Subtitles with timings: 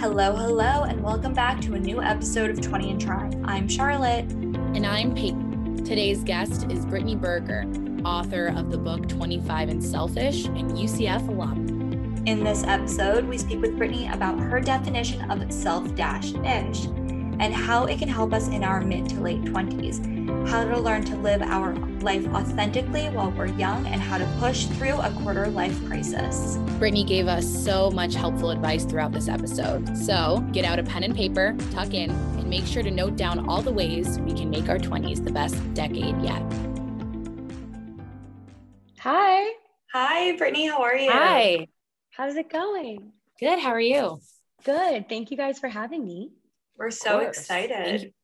[0.00, 3.44] Hello, hello, and welcome back to a new episode of 20 and Trying.
[3.44, 4.24] I'm Charlotte.
[4.32, 5.84] And I'm Peyton.
[5.84, 7.66] Today's guest is Brittany Berger,
[8.02, 12.24] author of the book 25 and Selfish and UCF alum.
[12.24, 16.86] In this episode, we speak with Brittany about her definition of self dash ish
[17.40, 21.02] and how it can help us in our mid to late 20s, how to learn
[21.06, 25.48] to live our life authentically while we're young, and how to push through a quarter
[25.48, 26.58] life crisis.
[26.78, 29.96] Brittany gave us so much helpful advice throughout this episode.
[29.96, 33.48] So get out a pen and paper, tuck in, and make sure to note down
[33.48, 36.42] all the ways we can make our 20s the best decade yet.
[38.98, 39.50] Hi.
[39.94, 40.68] Hi, Brittany.
[40.68, 41.10] How are you?
[41.10, 41.68] Hi.
[42.10, 43.12] How's it going?
[43.40, 43.58] Good.
[43.58, 44.20] How are you?
[44.64, 45.08] Good.
[45.08, 46.32] Thank you guys for having me.
[46.80, 48.14] We're so excited.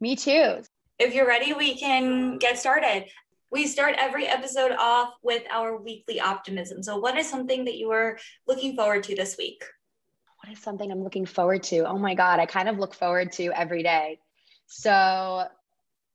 [0.00, 0.62] Me too.
[0.98, 3.04] If you're ready, we can get started.
[3.50, 6.82] We start every episode off with our weekly optimism.
[6.82, 9.62] So, what is something that you are looking forward to this week?
[10.42, 11.80] What is something I'm looking forward to?
[11.80, 14.18] Oh my God, I kind of look forward to every day.
[14.66, 15.46] So,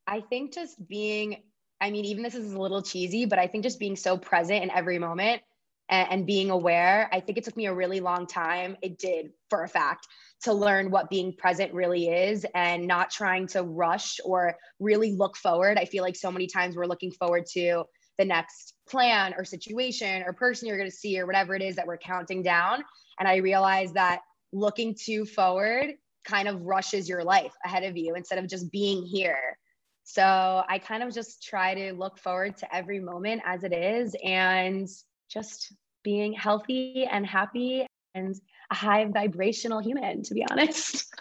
[0.08, 1.44] I think just being,
[1.80, 4.64] I mean, even this is a little cheesy, but I think just being so present
[4.64, 5.44] in every moment
[5.88, 7.10] and, and being aware.
[7.12, 8.76] I think it took me a really long time.
[8.82, 10.08] It did for a fact
[10.44, 15.38] to learn what being present really is and not trying to rush or really look
[15.38, 15.78] forward.
[15.78, 17.84] I feel like so many times we're looking forward to
[18.18, 21.76] the next plan or situation or person you're going to see or whatever it is
[21.78, 22.84] that we're counting down.
[23.20, 24.20] And I realized that
[24.52, 25.94] looking too forward
[26.26, 29.58] kind of rushes your life ahead of you instead of just being here.
[30.04, 34.16] So I kind of just try to look forward to every moment as it is
[34.24, 34.88] and
[35.30, 38.36] just being healthy and happy and
[38.72, 41.14] a high vibrational human, to be honest.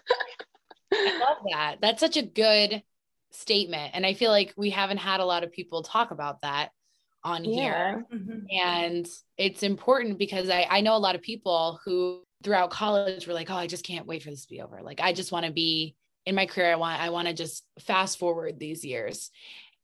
[0.92, 1.76] I love that.
[1.80, 2.82] That's such a good
[3.30, 3.92] statement.
[3.94, 6.70] And I feel like we haven't had a lot of people talk about that
[7.24, 7.54] on yeah.
[7.54, 8.04] here.
[8.12, 8.38] Mm-hmm.
[8.50, 9.06] And
[9.38, 13.50] it's important because I, I know a lot of people who throughout college were like,
[13.50, 14.80] oh, I just can't wait for this to be over.
[14.82, 15.96] Like, I just want to be
[16.26, 16.72] in my career.
[16.72, 19.30] I want, I want to just fast forward these years.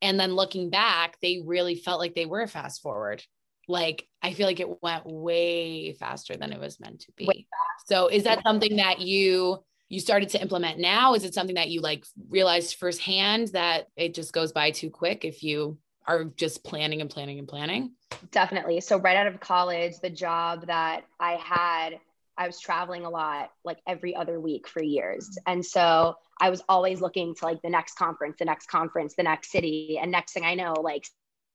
[0.03, 3.23] And then looking back, they really felt like they were fast forward
[3.69, 7.47] like I feel like it went way faster than it was meant to be.
[7.87, 11.15] So is that something that you you started to implement now?
[11.15, 15.25] Is it something that you like realized firsthand that it just goes by too quick
[15.25, 17.93] if you are just planning and planning and planning?
[18.31, 18.81] Definitely.
[18.81, 22.01] So right out of college, the job that I had,
[22.37, 25.39] I was traveling a lot, like every other week for years.
[25.47, 29.23] And so I was always looking to like the next conference, the next conference, the
[29.23, 29.99] next city.
[30.01, 31.07] And next thing I know, like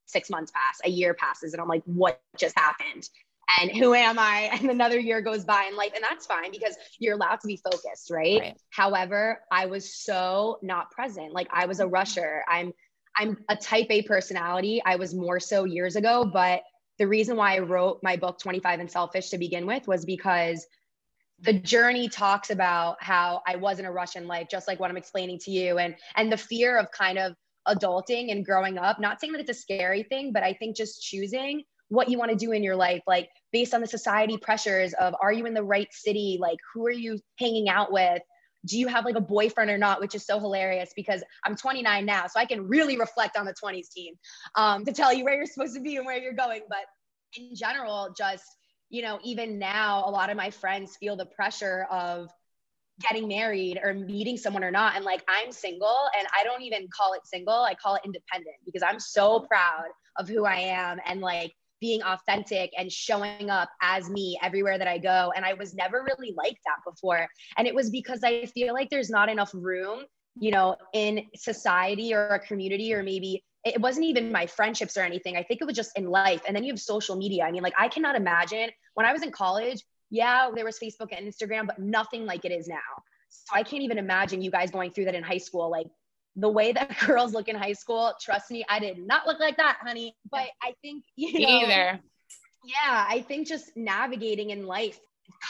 [0.06, 3.09] six months pass, a year passes, and I'm like, what just happened?
[3.59, 4.50] And who am I?
[4.59, 7.58] And another year goes by in life, and that's fine because you're allowed to be
[7.58, 8.40] focused, right?
[8.40, 8.58] right?
[8.69, 11.34] However, I was so not present.
[11.34, 12.44] Like I was a rusher.
[12.47, 12.74] I'm
[13.16, 14.81] I'm a type A personality.
[14.86, 16.64] I was more so years ago, but
[16.97, 20.66] the reason why I wrote my book 25 and Selfish to begin with was because
[21.40, 24.97] the journey talks about how I wasn't a rush in life, just like what I'm
[24.97, 27.35] explaining to you, and and the fear of kind of
[27.68, 29.00] adulting and growing up.
[29.00, 32.31] Not saying that it's a scary thing, but I think just choosing what you want
[32.31, 35.53] to do in your life, like based on the society pressures of are you in
[35.53, 36.38] the right city?
[36.41, 38.22] Like, who are you hanging out with?
[38.66, 40.00] Do you have like a boyfriend or not?
[40.00, 43.53] Which is so hilarious because I'm 29 now, so I can really reflect on the
[43.53, 44.16] 20s team
[44.56, 46.62] um, to tell you where you're supposed to be and where you're going.
[46.68, 46.85] But
[47.38, 48.46] in general, just,
[48.90, 52.29] you know, even now, a lot of my friends feel the pressure of,
[53.01, 54.95] getting married or meeting someone or not.
[54.95, 58.55] And like, I'm single and I don't even call it single, I call it independent
[58.65, 59.87] because I'm so proud
[60.17, 64.87] of who I am and like being authentic and showing up as me everywhere that
[64.87, 65.33] I go.
[65.35, 67.27] And I was never really like that before.
[67.57, 70.03] And it was because I feel like there's not enough room,
[70.39, 75.01] you know, in society or a community or maybe it wasn't even my friendships or
[75.01, 75.35] anything.
[75.35, 76.41] I think it was just in life.
[76.47, 77.43] And then you have social media.
[77.43, 81.09] I mean, like, I cannot imagine when I was in college, yeah, there was Facebook
[81.16, 82.78] and Instagram, but nothing like it is now.
[83.30, 85.69] So I can't even imagine you guys going through that in high school.
[85.69, 85.88] Like
[86.36, 89.58] the way that girls look in high school, trust me, I did not look like
[89.58, 90.16] that, honey.
[90.29, 92.00] But I think, you know, either.
[92.64, 95.00] Yeah, I think just navigating in life,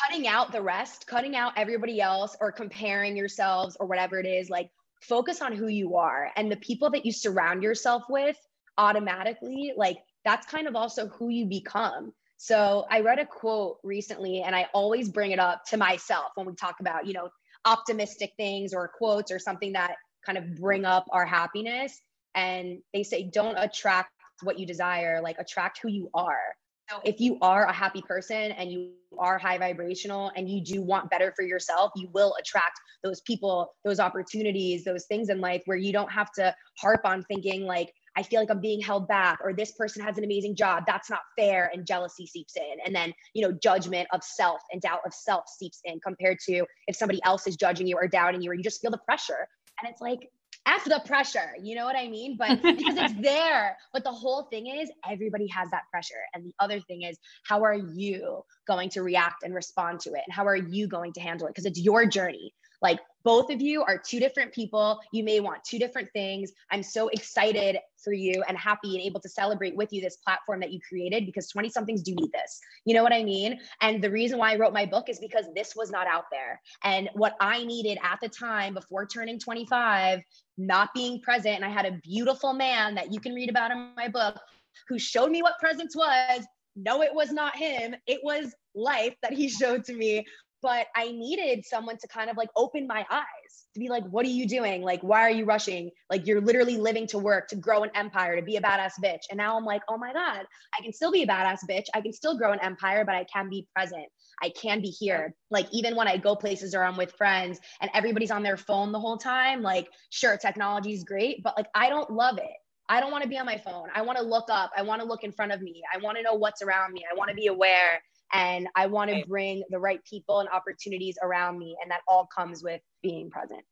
[0.01, 4.49] cutting out the rest, cutting out everybody else or comparing yourselves or whatever it is,
[4.49, 4.71] like
[5.01, 8.37] focus on who you are and the people that you surround yourself with
[8.77, 12.13] automatically, like that's kind of also who you become.
[12.43, 16.45] So I read a quote recently and I always bring it up to myself when
[16.45, 17.29] we talk about, you know,
[17.63, 19.95] optimistic things or quotes or something that
[20.25, 22.01] kind of bring up our happiness.
[22.35, 24.09] And they say, don't attract
[24.41, 26.53] what you desire, like attract who you are.
[26.89, 30.81] So if you are a happy person and you are high vibrational and you do
[30.81, 35.61] want better for yourself, you will attract those people, those opportunities, those things in life
[35.63, 39.07] where you don't have to harp on thinking like, I feel like I'm being held
[39.07, 40.83] back, or this person has an amazing job.
[40.85, 41.69] That's not fair.
[41.73, 42.77] And jealousy seeps in.
[42.85, 46.65] And then, you know, judgment of self and doubt of self seeps in compared to
[46.87, 49.47] if somebody else is judging you or doubting you, or you just feel the pressure.
[49.81, 50.29] And it's like,
[50.65, 52.37] F the pressure, you know what I mean?
[52.37, 53.75] But because it's there.
[53.91, 56.21] But the whole thing is everybody has that pressure.
[56.33, 60.21] And the other thing is, how are you going to react and respond to it?
[60.25, 61.51] And how are you going to handle it?
[61.51, 62.53] Because it's your journey.
[62.81, 64.99] Like both of you are two different people.
[65.11, 66.51] You may want two different things.
[66.71, 70.59] I'm so excited for you and happy and able to celebrate with you this platform
[70.59, 72.59] that you created because 20 somethings do need this.
[72.85, 73.59] You know what I mean?
[73.81, 76.59] And the reason why I wrote my book is because this was not out there.
[76.83, 80.21] And what I needed at the time before turning 25,
[80.57, 83.91] not being present, and I had a beautiful man that you can read about in
[83.95, 84.39] my book
[84.87, 86.45] who showed me what presence was.
[86.75, 87.95] No, it was not him.
[88.07, 90.25] It was life that he showed to me
[90.63, 94.25] but I needed someone to kind of like open my eyes to be like, what
[94.25, 94.81] are you doing?
[94.81, 95.91] Like, why are you rushing?
[96.09, 99.23] Like, you're literally living to work, to grow an empire, to be a badass bitch.
[99.29, 100.45] And now I'm like, oh my God,
[100.77, 101.87] I can still be a badass bitch.
[101.93, 104.05] I can still grow an empire, but I can be present.
[104.41, 105.35] I can be here.
[105.51, 108.93] Like, even when I go places or I'm with friends and everybody's on their phone
[108.93, 112.55] the whole time, like, sure, technology is great, but like, I don't love it.
[112.89, 113.87] I don't want to be on my phone.
[113.95, 114.71] I want to look up.
[114.77, 115.81] I want to look in front of me.
[115.93, 117.03] I want to know what's around me.
[117.09, 118.01] I want to be aware
[118.31, 121.75] and I want to bring the right people and opportunities around me.
[121.81, 123.63] And that all comes with being present.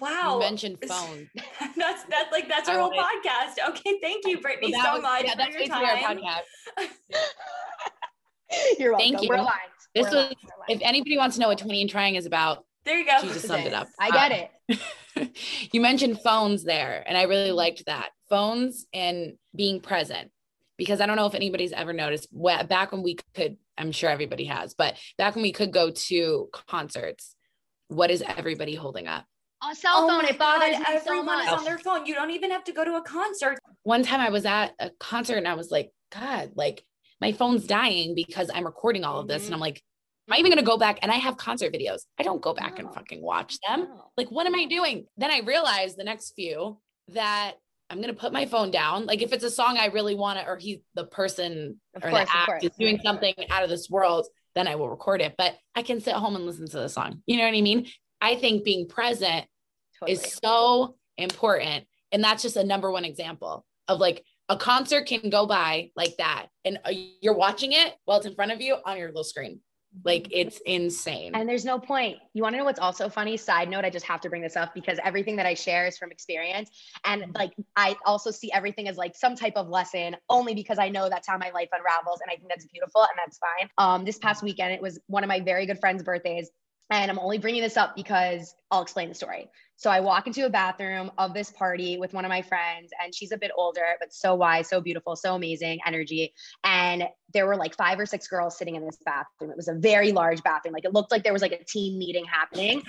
[0.00, 0.34] Wow.
[0.34, 1.30] You mentioned phone.
[1.76, 3.54] that's that's like that's our whole podcast.
[3.68, 3.98] Okay.
[4.00, 5.24] Thank you, Brittany, well, so was, much.
[5.24, 5.84] Yeah, that's for your time.
[5.84, 6.42] our podcast.
[8.78, 9.10] You're welcome.
[9.10, 9.28] Thank you.
[9.28, 9.52] We're aligned.
[9.94, 10.36] This We're was aligned.
[10.68, 12.64] if anybody wants to know what 20 and trying is about.
[12.84, 13.18] There you go.
[13.20, 13.88] She just summed it up.
[13.98, 14.80] I get it.
[15.16, 15.24] Uh,
[15.72, 18.10] you mentioned phones there, and I really liked that.
[18.30, 20.30] Phones and being present
[20.78, 22.28] because I don't know if anybody's ever noticed
[22.68, 26.48] back when we could I'm sure everybody has, but back when we could go to
[26.52, 27.34] concerts,
[27.88, 29.24] what is everybody holding up?
[29.68, 30.24] A cell phone.
[30.24, 32.06] Oh it bothers God, me Everyone so is on their phone.
[32.06, 33.58] You don't even have to go to a concert.
[33.82, 36.84] One time I was at a concert and I was like, God, like
[37.20, 39.42] my phone's dying because I'm recording all of this.
[39.42, 39.46] Mm-hmm.
[39.46, 39.82] And I'm like,
[40.28, 41.00] am I even going to go back?
[41.02, 42.02] And I have concert videos.
[42.18, 42.86] I don't go back no.
[42.86, 43.80] and fucking watch them.
[43.88, 44.10] No.
[44.16, 45.06] Like, what am I doing?
[45.16, 46.78] Then I realized the next few
[47.08, 47.54] that
[47.90, 49.06] I'm gonna put my phone down.
[49.06, 52.10] Like if it's a song I really want to, or he the person of or
[52.10, 55.34] course, the act is doing something out of this world, then I will record it.
[55.38, 57.22] But I can sit home and listen to the song.
[57.26, 57.86] You know what I mean?
[58.20, 59.46] I think being present
[59.98, 60.12] totally.
[60.12, 61.86] is so important.
[62.12, 66.16] And that's just a number one example of like a concert can go by like
[66.18, 66.46] that.
[66.64, 69.60] And uh, you're watching it while it's in front of you on your little screen.
[70.04, 71.34] Like it's insane.
[71.34, 72.18] And there's no point.
[72.32, 73.36] You want to know what's also funny?
[73.36, 75.98] Side note, I just have to bring this up because everything that I share is
[75.98, 76.70] from experience.
[77.04, 80.88] And like I also see everything as like some type of lesson only because I
[80.88, 82.20] know that's how my life unravels.
[82.20, 83.68] And I think that's beautiful and that's fine.
[83.78, 86.50] Um, this past weekend, it was one of my very good friends' birthdays.
[86.90, 89.50] And I'm only bringing this up because I'll explain the story.
[89.76, 93.14] So I walk into a bathroom of this party with one of my friends, and
[93.14, 96.34] she's a bit older, but so wise, so beautiful, so amazing energy.
[96.64, 99.52] And there were like five or six girls sitting in this bathroom.
[99.52, 100.74] It was a very large bathroom.
[100.74, 102.82] Like it looked like there was like a team meeting happening.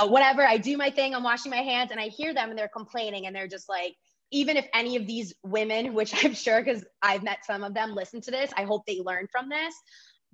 [0.00, 2.58] So whatever, I do my thing, I'm washing my hands, and I hear them and
[2.58, 3.94] they're complaining, and they're just like,
[4.30, 7.94] even if any of these women, which I'm sure because I've met some of them,
[7.94, 9.74] listen to this, I hope they learn from this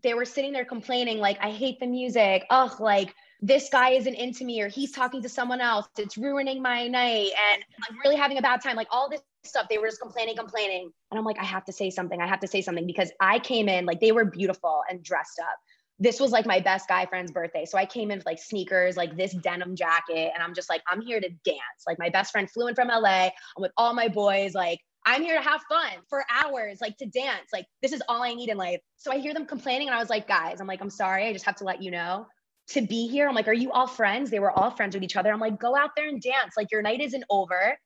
[0.03, 2.45] they were sitting there complaining, like, I hate the music.
[2.51, 5.89] Ugh, like, this guy isn't into me or he's talking to someone else.
[5.99, 7.31] It's ruining my night.
[7.53, 8.77] And I'm really having a bad time.
[8.77, 10.91] Like, all this stuff, they were just complaining, complaining.
[11.11, 12.21] And I'm like, I have to say something.
[12.21, 15.41] I have to say something because I came in, like, they were beautiful and dressed
[15.41, 15.57] up.
[15.99, 17.67] This was like my best guy friend's birthday.
[17.67, 20.33] So I came in with like sneakers, like this denim jacket.
[20.35, 21.85] And I'm just like, I'm here to dance.
[21.87, 23.29] Like, my best friend flew in from LA.
[23.29, 24.55] I'm with all my boys.
[24.55, 27.49] Like, I'm here to have fun for hours, like to dance.
[27.53, 28.81] Like, this is all I need in life.
[28.97, 31.27] So I hear them complaining, and I was like, guys, I'm like, I'm sorry.
[31.27, 32.27] I just have to let you know
[32.69, 33.29] to be here.
[33.29, 34.31] I'm like, are you all friends?
[34.31, 35.33] They were all friends with each other.
[35.33, 36.55] I'm like, go out there and dance.
[36.57, 37.77] Like, your night isn't over.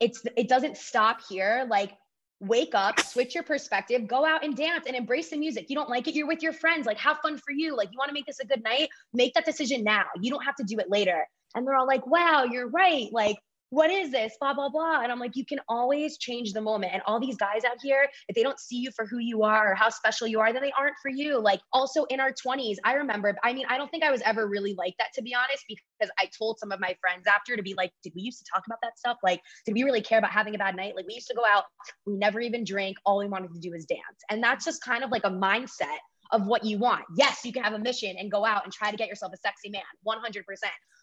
[0.00, 1.66] It's, it doesn't stop here.
[1.70, 1.92] Like,
[2.40, 5.66] wake up, switch your perspective, go out and dance and embrace the music.
[5.70, 6.86] You don't like it, you're with your friends.
[6.86, 7.76] Like, have fun for you.
[7.76, 8.88] Like, you want to make this a good night?
[9.12, 10.04] Make that decision now.
[10.20, 11.26] You don't have to do it later.
[11.54, 13.06] And they're all like, wow, you're right.
[13.12, 13.36] Like,
[13.70, 14.36] what is this?
[14.40, 15.00] Blah, blah, blah.
[15.00, 16.92] And I'm like, you can always change the moment.
[16.92, 19.72] And all these guys out here, if they don't see you for who you are
[19.72, 21.40] or how special you are, then they aren't for you.
[21.40, 24.46] Like also in our 20s, I remember, I mean, I don't think I was ever
[24.46, 27.62] really like that, to be honest, because I told some of my friends after to
[27.62, 29.18] be like, did we used to talk about that stuff?
[29.22, 30.94] Like, did we really care about having a bad night?
[30.94, 31.64] Like we used to go out,
[32.06, 32.98] we never even drank.
[33.04, 34.00] All we wanted to do was dance.
[34.30, 35.98] And that's just kind of like a mindset
[36.30, 37.04] of what you want.
[37.16, 39.36] Yes, you can have a mission and go out and try to get yourself a
[39.36, 40.44] sexy man, 100%.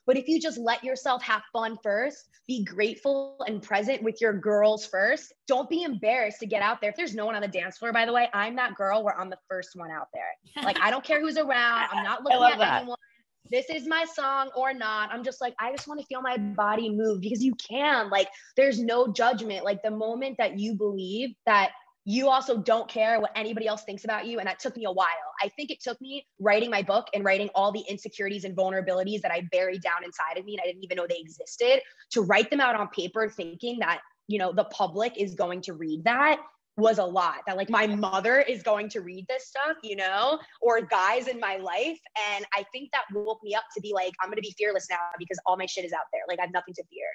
[0.07, 4.33] But if you just let yourself have fun first, be grateful and present with your
[4.33, 6.89] girls first, don't be embarrassed to get out there.
[6.89, 9.17] If there's no one on the dance floor, by the way, I'm that girl where
[9.17, 10.63] I'm the first one out there.
[10.63, 11.87] Like, I don't care who's around.
[11.91, 12.81] I'm not looking at that.
[12.81, 12.97] anyone.
[13.49, 15.11] this is my song or not.
[15.11, 18.09] I'm just like, I just want to feel my body move because you can.
[18.09, 19.65] Like, there's no judgment.
[19.65, 21.71] Like, the moment that you believe that
[22.05, 24.39] you also don't care what anybody else thinks about you.
[24.39, 25.07] And that took me a while.
[25.41, 29.21] I think it took me writing my book and writing all the insecurities and vulnerabilities
[29.21, 31.81] that I buried down inside of me and I didn't even know they existed
[32.11, 35.73] to write them out on paper, thinking that, you know, the public is going to
[35.73, 36.39] read that
[36.77, 40.39] was a lot that like my mother is going to read this stuff, you know,
[40.61, 41.99] or guys in my life.
[42.33, 44.87] And I think that woke me up to be like, I'm going to be fearless
[44.89, 46.21] now because all my shit is out there.
[46.27, 47.07] Like I have nothing to fear.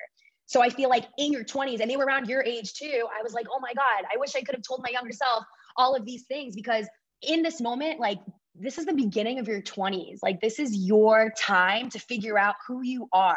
[0.46, 3.22] So I feel like in your 20s, and they were around your age too, I
[3.22, 5.44] was like, oh my God, I wish I could have told my younger self
[5.76, 6.86] all of these things because
[7.22, 8.18] in this moment, like
[8.54, 10.18] this is the beginning of your 20s.
[10.22, 13.36] Like this is your time to figure out who you are.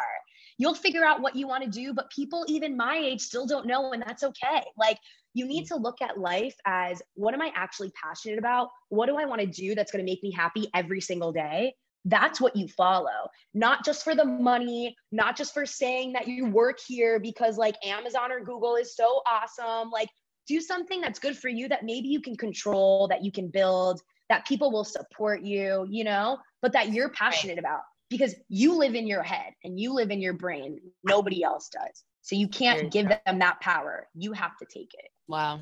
[0.56, 3.66] You'll figure out what you want to do, but people even my age still don't
[3.66, 4.62] know, and that's okay.
[4.78, 4.98] Like
[5.32, 8.68] you need to look at life as what am I actually passionate about?
[8.88, 11.74] What do I want to do that's going to make me happy every single day?
[12.04, 16.46] That's what you follow, not just for the money, not just for saying that you
[16.46, 19.90] work here because like Amazon or Google is so awesome.
[19.90, 20.08] Like,
[20.46, 24.00] do something that's good for you that maybe you can control, that you can build,
[24.28, 27.58] that people will support you, you know, but that you're passionate right.
[27.60, 30.80] about because you live in your head and you live in your brain.
[31.04, 32.02] Nobody else does.
[32.22, 34.08] So you can't give them that power.
[34.14, 35.10] You have to take it.
[35.28, 35.60] Wow.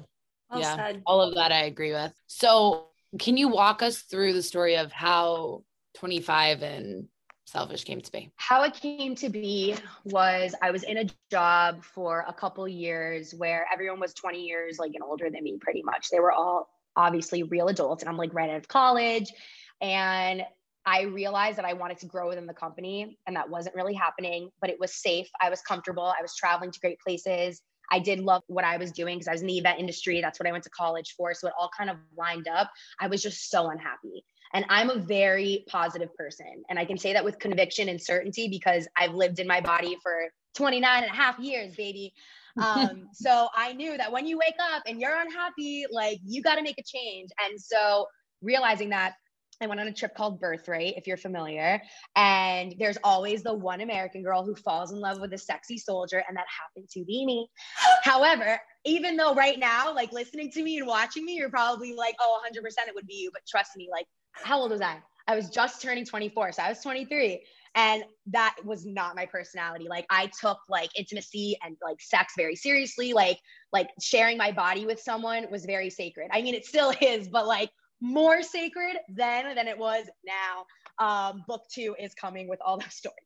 [0.50, 0.76] Well yeah.
[0.76, 1.02] Said.
[1.07, 2.12] All of that I agree with.
[2.26, 2.87] So
[3.18, 5.64] can you walk us through the story of how
[5.99, 7.09] 25 and
[7.47, 9.75] selfish came to be how it came to be
[10.05, 14.78] was i was in a job for a couple years where everyone was 20 years
[14.78, 18.19] like and older than me pretty much they were all obviously real adults and i'm
[18.19, 19.33] like right out of college
[19.81, 20.43] and
[20.87, 24.49] I realized that I wanted to grow within the company and that wasn't really happening,
[24.59, 25.28] but it was safe.
[25.38, 26.05] I was comfortable.
[26.05, 27.61] I was traveling to great places.
[27.90, 30.21] I did love what I was doing because I was in the event industry.
[30.23, 31.35] That's what I went to college for.
[31.35, 32.71] So it all kind of lined up.
[33.00, 34.25] I was just so unhappy.
[34.55, 36.62] And I'm a very positive person.
[36.69, 39.97] And I can say that with conviction and certainty because I've lived in my body
[40.02, 42.12] for 29 and a half years, baby.
[42.59, 46.57] Um, so I knew that when you wake up and you're unhappy, like you got
[46.57, 47.31] to make a change.
[47.47, 48.07] And so
[48.43, 49.14] realizing that
[49.61, 51.83] I went on a trip called Birthright, if you're familiar.
[52.14, 56.23] And there's always the one American girl who falls in love with a sexy soldier,
[56.28, 57.49] and that happened to be me.
[58.05, 62.14] However, even though right now, like listening to me and watching me, you're probably like,
[62.21, 63.31] oh, 100% it would be you.
[63.33, 64.07] But trust me, like,
[64.42, 64.99] how old was I?
[65.28, 66.52] I was just turning 24.
[66.52, 67.42] So I was 23.
[67.75, 69.87] And that was not my personality.
[69.88, 73.12] Like I took like intimacy and like sex very seriously.
[73.12, 73.38] Like,
[73.73, 76.28] like sharing my body with someone was very sacred.
[76.33, 80.64] I mean, it still is, but like more sacred then than it was now.
[81.00, 83.16] Um, book two is coming with all those stories.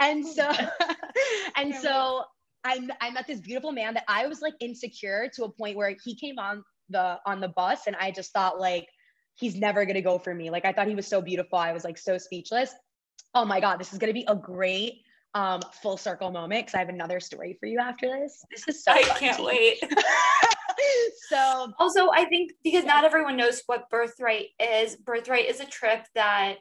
[0.00, 0.50] And so,
[1.56, 2.24] and so
[2.64, 5.96] I, I met this beautiful man that I was like insecure to a point where
[6.04, 8.88] he came on the, on the bus and I just thought like,
[9.34, 10.50] he's never going to go for me.
[10.50, 11.58] Like I thought he was so beautiful.
[11.58, 12.74] I was like so speechless.
[13.34, 15.02] Oh my God, this is going to be a great
[15.34, 18.44] um, full circle moment because I have another story for you after this.
[18.50, 19.82] This is so I can't wait.
[21.28, 24.96] so also I think because not everyone knows what birthright is.
[24.96, 26.56] Birthright is a trip that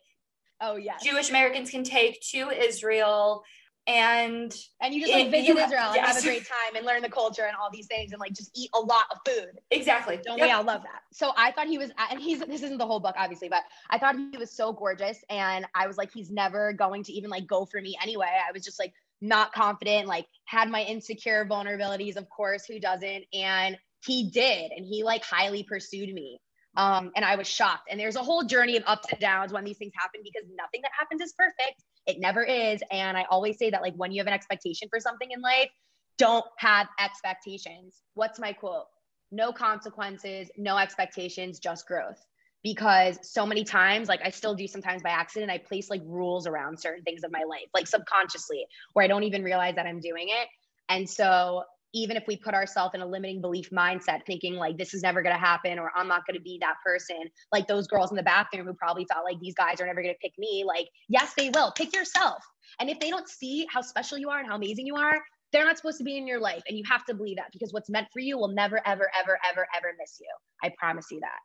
[0.62, 3.44] oh yeah Jewish Americans can take to Israel
[3.88, 7.10] and and you just like visit Israel and have a great time and learn the
[7.10, 9.60] culture and all these things and like just eat a lot of food.
[9.72, 10.20] Exactly.
[10.24, 10.48] Don't yep.
[10.48, 11.02] we all love that?
[11.12, 13.98] So I thought he was, and he's this isn't the whole book obviously, but I
[13.98, 17.48] thought he was so gorgeous, and I was like, he's never going to even like
[17.48, 18.30] go for me anyway.
[18.48, 23.26] I was just like not confident, like had my insecure vulnerabilities, of course, who doesn't?
[23.34, 26.40] And he did, and he like highly pursued me.
[26.78, 27.90] Um, and I was shocked.
[27.90, 30.82] And there's a whole journey of ups and downs when these things happen because nothing
[30.84, 31.84] that happens is perfect.
[32.08, 32.82] It never is.
[32.92, 35.70] And I always say that, like, when you have an expectation for something in life,
[36.18, 38.02] don't have expectations.
[38.14, 38.86] What's my quote?
[39.32, 42.24] No consequences, no expectations, just growth.
[42.64, 46.46] Because so many times, like I still do sometimes by accident, I place like rules
[46.46, 50.00] around certain things of my life, like subconsciously, where I don't even realize that I'm
[50.00, 50.48] doing it.
[50.88, 51.64] And so
[51.94, 55.22] even if we put ourselves in a limiting belief mindset, thinking like this is never
[55.22, 57.18] going to happen or I'm not going to be that person,
[57.52, 60.14] like those girls in the bathroom who probably felt like these guys are never going
[60.14, 61.72] to pick me, like, yes, they will.
[61.72, 62.44] Pick yourself.
[62.80, 65.20] And if they don't see how special you are and how amazing you are,
[65.52, 66.64] they're not supposed to be in your life.
[66.68, 69.38] And you have to believe that because what's meant for you will never, ever, ever,
[69.50, 70.28] ever, ever miss you.
[70.64, 71.40] I promise you that.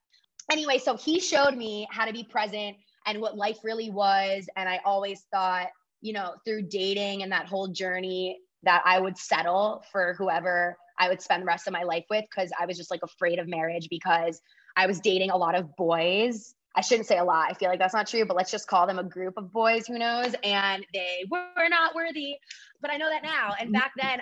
[0.52, 2.76] Anyway, so he showed me how to be present
[3.06, 4.46] and what life really was.
[4.56, 5.68] And I always thought,
[6.02, 11.08] you know, through dating and that whole journey, that I would settle for whoever I
[11.08, 13.48] would spend the rest of my life with because I was just like afraid of
[13.48, 14.40] marriage because
[14.76, 16.54] I was dating a lot of boys.
[16.74, 17.50] I shouldn't say a lot.
[17.50, 19.86] I feel like that's not true, but let's just call them a group of boys,
[19.86, 20.34] who knows?
[20.44, 22.36] And they were not worthy.
[22.82, 23.54] But I know that now.
[23.58, 24.08] And back mm-hmm.
[24.08, 24.20] then,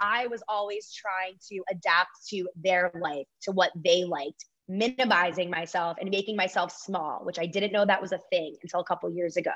[0.00, 5.98] I was always trying to adapt to their life, to what they liked, minimizing myself
[6.00, 9.10] and making myself small, which I didn't know that was a thing until a couple
[9.10, 9.52] years ago.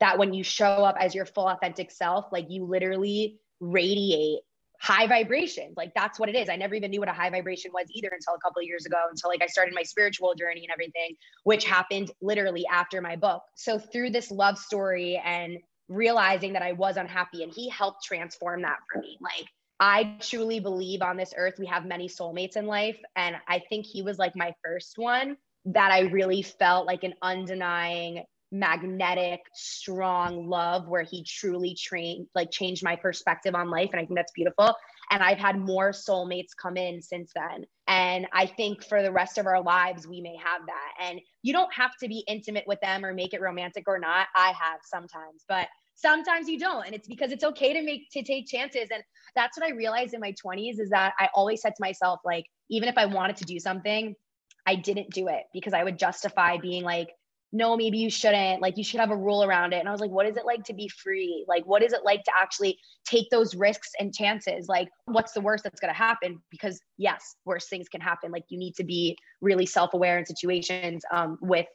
[0.00, 3.38] that when you show up as your full authentic self, like you literally
[3.72, 4.40] radiate
[4.80, 5.74] high vibrations.
[5.76, 6.48] Like that's what it is.
[6.48, 8.84] I never even knew what a high vibration was either until a couple of years
[8.84, 13.16] ago, until like I started my spiritual journey and everything, which happened literally after my
[13.16, 13.42] book.
[13.54, 18.62] So through this love story and realizing that I was unhappy, and he helped transform
[18.62, 19.16] that for me.
[19.22, 19.48] Like
[19.80, 22.98] I truly believe on this earth we have many soulmates in life.
[23.16, 27.14] And I think he was like my first one that I really felt like an
[27.22, 28.24] undenying
[28.54, 34.04] magnetic strong love where he truly trained like changed my perspective on life and i
[34.04, 34.74] think that's beautiful.
[35.10, 37.66] And i've had more soulmates come in since then.
[37.88, 40.92] And i think for the rest of our lives we may have that.
[41.00, 44.28] And you don't have to be intimate with them or make it romantic or not.
[44.36, 46.86] I have sometimes but sometimes you don't.
[46.86, 48.88] And it's because it's okay to make to take chances.
[48.92, 49.02] And
[49.34, 52.46] that's what i realized in my 20s is that i always said to myself like
[52.70, 54.14] even if i wanted to do something
[54.66, 57.10] i didn't do it because i would justify being like
[57.54, 58.60] no, maybe you shouldn't.
[58.60, 59.78] Like, you should have a rule around it.
[59.78, 61.44] And I was like, what is it like to be free?
[61.46, 64.66] Like, what is it like to actually take those risks and chances?
[64.68, 66.42] Like, what's the worst that's going to happen?
[66.50, 68.32] Because, yes, worse things can happen.
[68.32, 71.66] Like, you need to be really self aware in situations um, with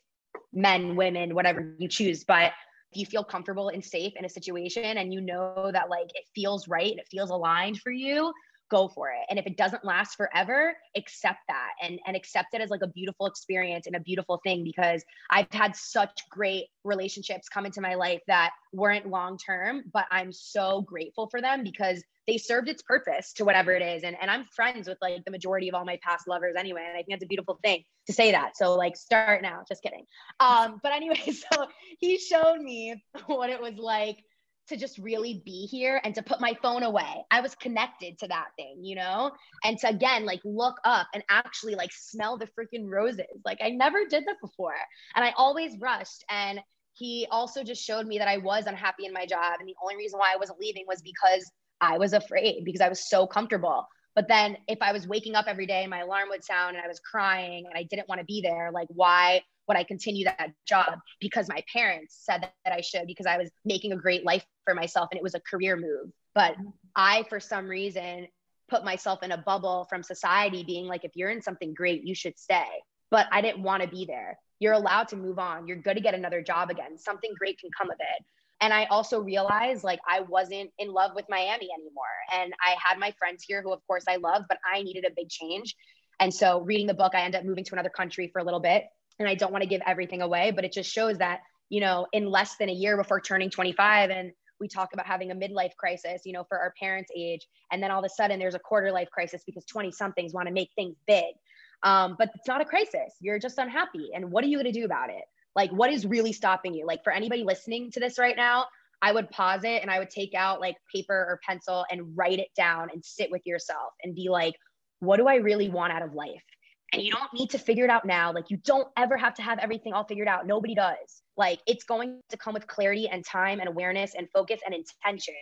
[0.52, 2.26] men, women, whatever you choose.
[2.26, 2.52] But
[2.92, 6.26] if you feel comfortable and safe in a situation and you know that like it
[6.36, 8.34] feels right and it feels aligned for you,
[8.70, 9.26] go for it.
[9.30, 12.88] And if it doesn't last forever, accept that and, and accept it as like a
[12.88, 17.96] beautiful experience and a beautiful thing because I've had such great relationships come into my
[17.96, 22.84] life that weren't long term, but I'm so grateful for them because they served its
[22.84, 24.04] purpose to whatever it is.
[24.04, 26.86] And, and I'm friends with like the majority of all my past lovers anyway.
[26.88, 28.56] And I think that's a beautiful thing to say that.
[28.56, 30.06] So like start now, just kidding.
[30.40, 31.20] Um, but anyway,
[31.54, 34.24] so he showed me what it was like
[34.70, 37.26] to just really be here and to put my phone away.
[37.32, 39.32] I was connected to that thing, you know?
[39.64, 43.26] And to again, like look up and actually like smell the freaking roses.
[43.46, 44.76] Like I never did that before.
[45.16, 46.24] And I always rushed.
[46.30, 46.60] And
[46.94, 49.56] he also just showed me that I was unhappy in my job.
[49.60, 51.50] And the only reason why I wasn't leaving was because
[51.82, 53.88] I was afraid because I was so comfortable.
[54.16, 56.84] But then if I was waking up every day and my alarm would sound and
[56.84, 60.26] I was crying and I didn't want to be there, like why would I continue
[60.26, 61.00] that job?
[61.22, 64.44] Because my parents said that, that I should, because I was making a great life
[64.66, 66.12] for myself and it was a career move.
[66.36, 66.56] But
[66.96, 68.28] I, for some reason,
[68.70, 72.16] put myself in a bubble from society being like, if you're in something great, you
[72.16, 72.68] should stay.
[73.12, 74.38] But I didn't want to be there.
[74.60, 75.68] You're allowed to move on.
[75.68, 76.98] You're good to get another job again.
[76.98, 78.26] Something great can come of it.
[78.62, 82.06] And I also realized like I wasn't in love with Miami anymore.
[82.34, 85.14] And I had my friends here who, of course, I love, but I needed a
[85.16, 85.76] big change.
[86.20, 88.60] And so, reading the book, I ended up moving to another country for a little
[88.60, 88.84] bit.
[89.20, 92.08] And I don't want to give everything away, but it just shows that, you know,
[92.14, 95.76] in less than a year before turning 25 and we talk about having a midlife
[95.78, 97.48] crisis, you know, for our parents' age.
[97.72, 100.48] And then all of a sudden there's a quarter life crisis because 20 somethings want
[100.48, 101.36] to make things big.
[101.84, 103.14] Um, but it's not a crisis.
[103.22, 104.10] You're just unhappy.
[104.14, 105.24] And what are you going to do about it?
[105.56, 106.86] Like, what is really stopping you?
[106.86, 108.66] Like, for anybody listening to this right now,
[109.02, 112.40] I would pause it and I would take out like paper or pencil and write
[112.40, 114.56] it down and sit with yourself and be like,
[115.00, 116.44] what do I really want out of life?
[116.92, 118.34] And you don't need to figure it out now.
[118.34, 120.48] Like, you don't ever have to have everything all figured out.
[120.48, 121.22] Nobody does.
[121.38, 125.36] Like, it's going to come with clarity and time and awareness and focus and intention.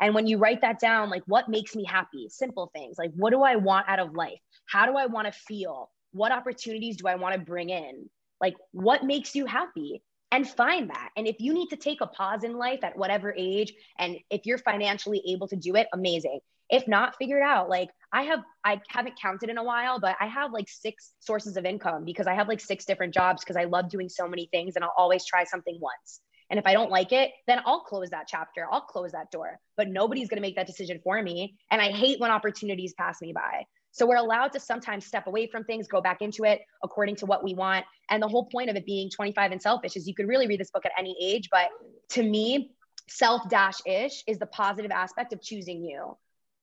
[0.00, 2.28] And when you write that down, like, what makes me happy?
[2.28, 4.40] Simple things like, what do I want out of life?
[4.66, 5.90] How do I want to feel?
[6.12, 8.08] What opportunities do I want to bring in?
[8.40, 10.02] Like, what makes you happy?
[10.30, 11.10] And find that.
[11.16, 14.44] And if you need to take a pause in life at whatever age, and if
[14.44, 16.40] you're financially able to do it, amazing.
[16.70, 17.68] If not, figure it out.
[17.68, 21.56] Like, I have, I haven't counted in a while, but I have like six sources
[21.56, 24.48] of income because I have like six different jobs because I love doing so many
[24.52, 26.20] things and I'll always try something once.
[26.50, 28.66] And if I don't like it, then I'll close that chapter.
[28.70, 29.58] I'll close that door.
[29.76, 31.56] But nobody's going to make that decision for me.
[31.70, 33.64] And I hate when opportunities pass me by.
[33.90, 37.26] So we're allowed to sometimes step away from things, go back into it according to
[37.26, 37.84] what we want.
[38.10, 40.60] And the whole point of it being 25 and selfish is you could really read
[40.60, 41.48] this book at any age.
[41.50, 41.68] But
[42.10, 42.70] to me,
[43.08, 46.16] self dash ish is the positive aspect of choosing you.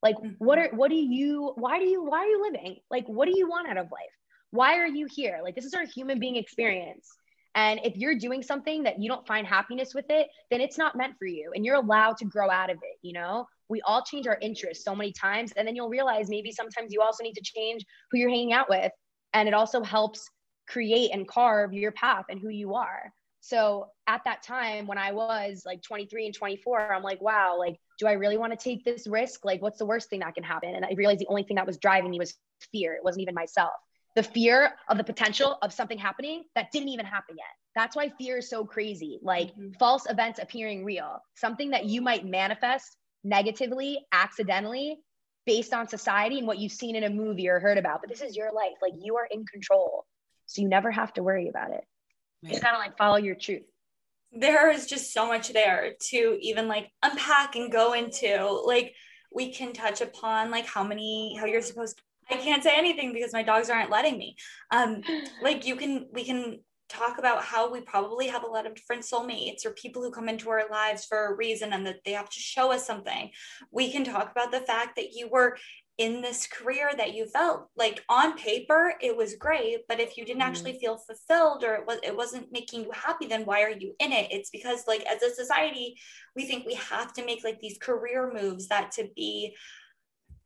[0.05, 0.77] Like, what are, mm-hmm.
[0.77, 2.77] what do you, why do you, why are you living?
[2.91, 4.15] Like, what do you want out of life?
[4.51, 5.39] Why are you here?
[5.43, 7.09] Like, this is our human being experience.
[7.55, 10.95] And if you're doing something that you don't find happiness with it, then it's not
[10.95, 11.51] meant for you.
[11.55, 13.47] And you're allowed to grow out of it, you know?
[13.69, 17.01] we all change our interests so many times and then you'll realize maybe sometimes you
[17.01, 18.91] also need to change who you're hanging out with
[19.33, 20.29] and it also helps
[20.67, 23.11] create and carve your path and who you are
[23.45, 27.77] so at that time when i was like 23 and 24 i'm like wow like
[27.99, 30.43] do i really want to take this risk like what's the worst thing that can
[30.43, 32.35] happen and i realized the only thing that was driving me was
[32.71, 33.73] fear it wasn't even myself
[34.15, 38.09] the fear of the potential of something happening that didn't even happen yet that's why
[38.17, 39.71] fear is so crazy like mm-hmm.
[39.79, 44.99] false events appearing real something that you might manifest negatively, accidentally,
[45.45, 47.99] based on society and what you've seen in a movie or heard about.
[48.01, 48.77] But this is your life.
[48.81, 50.05] Like you are in control.
[50.45, 51.83] So you never have to worry about it.
[52.41, 53.63] You just gotta like follow your truth.
[54.31, 58.61] there is just so much there to even like unpack and go into.
[58.65, 58.93] Like
[59.33, 62.03] we can touch upon like how many how you're supposed to,
[62.35, 64.35] I can't say anything because my dogs aren't letting me.
[64.71, 65.01] Um
[65.41, 69.01] like you can we can talk about how we probably have a lot of different
[69.03, 72.29] soulmates or people who come into our lives for a reason and that they have
[72.29, 73.31] to show us something.
[73.71, 75.57] We can talk about the fact that you were
[75.97, 80.25] in this career that you felt like on paper it was great but if you
[80.25, 80.49] didn't mm-hmm.
[80.49, 83.93] actually feel fulfilled or it was it wasn't making you happy then why are you
[83.99, 85.95] in it it's because like as a society
[86.35, 89.55] we think we have to make like these career moves that to be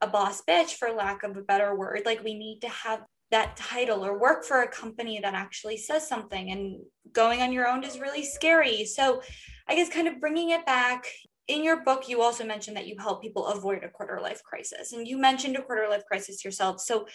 [0.00, 3.00] a boss bitch for lack of a better word like we need to have
[3.32, 6.80] that title or work for a company that actually says something and
[7.12, 9.20] going on your own is really scary so
[9.68, 11.06] i guess kind of bringing it back
[11.48, 14.92] in your book, you also mentioned that you help people avoid a quarter life crisis,
[14.92, 16.80] and you mentioned a quarter life crisis yourself.
[16.80, 17.06] So,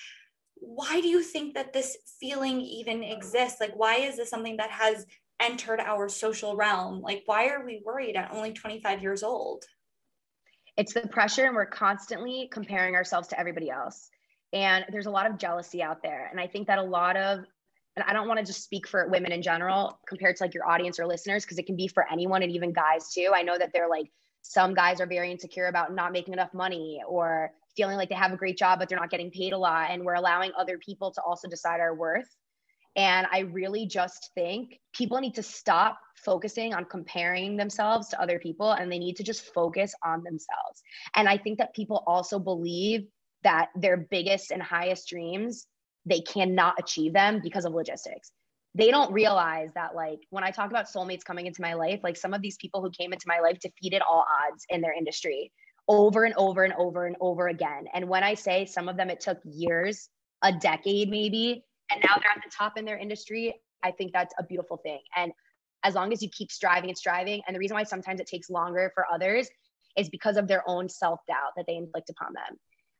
[0.56, 3.60] why do you think that this feeling even exists?
[3.60, 5.06] Like, why is this something that has
[5.40, 7.02] entered our social realm?
[7.02, 9.66] Like, why are we worried at only 25 years old?
[10.78, 14.10] It's the pressure, and we're constantly comparing ourselves to everybody else.
[14.54, 16.28] And there's a lot of jealousy out there.
[16.32, 17.46] And I think that a lot of
[17.96, 20.68] and I don't want to just speak for women in general compared to like your
[20.68, 23.32] audience or listeners because it can be for anyone and even guys too.
[23.34, 24.12] I know that they're like
[24.48, 28.32] some guys are very insecure about not making enough money or feeling like they have
[28.32, 31.12] a great job but they're not getting paid a lot and we're allowing other people
[31.12, 32.30] to also decide our worth
[32.96, 38.38] and i really just think people need to stop focusing on comparing themselves to other
[38.38, 40.84] people and they need to just focus on themselves
[41.16, 43.08] and i think that people also believe
[43.44, 45.66] that their biggest and highest dreams
[46.06, 48.32] they cannot achieve them because of logistics.
[48.76, 52.18] They don't realize that like when i talk about soulmates coming into my life like
[52.18, 55.52] some of these people who came into my life defeated all odds in their industry
[55.88, 57.86] over and over and over and over again.
[57.94, 60.10] And when i say some of them it took years
[60.44, 64.34] a decade maybe and now they're at the top in their industry i think that's
[64.38, 65.00] a beautiful thing.
[65.16, 65.32] And
[65.84, 68.50] as long as you keep striving and striving and the reason why sometimes it takes
[68.50, 69.48] longer for others
[69.98, 72.58] is because of their own self-doubt that they inflict upon them.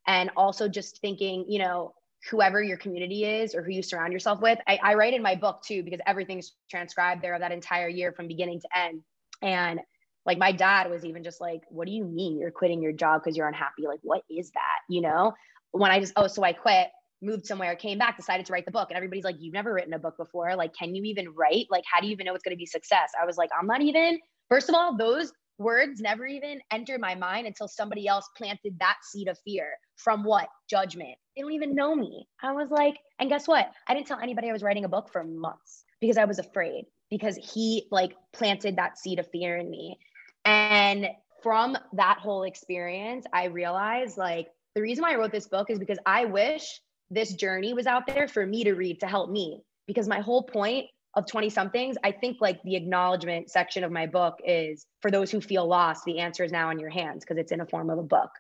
[0.08, 1.94] And also just thinking you know
[2.30, 4.58] whoever your community is or who you surround yourself with.
[4.68, 8.28] I, I write in my book too, because everything's transcribed there that entire year from
[8.28, 9.02] beginning to end.
[9.42, 9.80] And
[10.26, 13.22] like my dad was even just like, what do you mean you're quitting your job
[13.24, 13.86] because you're unhappy?
[13.88, 14.80] Like, what is that?
[14.90, 15.34] You know,
[15.72, 16.88] when I just, oh, so I quit,
[17.22, 18.90] moved somewhere, came back, decided to write the book.
[18.90, 20.56] And everybody's like, you've never written a book before.
[20.56, 21.68] Like, can you even write?
[21.70, 23.12] Like, how do you even know it's going to be success?
[23.22, 27.14] I was like, I'm not even, first of all, those words never even entered my
[27.14, 30.48] mind until somebody else planted that seed of fear from what?
[30.70, 31.16] Judgment.
[31.36, 32.28] They don't even know me.
[32.42, 33.72] I was like and guess what?
[33.88, 36.86] I didn't tell anybody i was writing a book for months because i was afraid
[37.10, 39.98] because he like planted that seed of fear in me.
[40.44, 41.08] And
[41.44, 45.78] from that whole experience i realized like the reason why i wrote this book is
[45.78, 49.62] because i wish this journey was out there for me to read to help me.
[49.88, 54.08] Because my whole point of 20 somethings, I think like the acknowledgement section of my
[54.08, 57.38] book is for those who feel lost, the answer is now in your hands because
[57.38, 58.32] it's in a form of a book.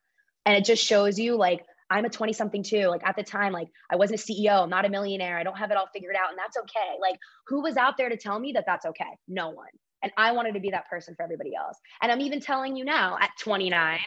[0.45, 2.87] And it just shows you like, I'm a 20 something too.
[2.87, 5.57] Like at the time, like I wasn't a CEO, I'm not a millionaire, I don't
[5.57, 6.97] have it all figured out, and that's okay.
[6.99, 9.17] Like, who was out there to tell me that that's okay?
[9.27, 9.67] No one.
[10.01, 11.77] And I wanted to be that person for everybody else.
[12.01, 13.99] And I'm even telling you now at 29,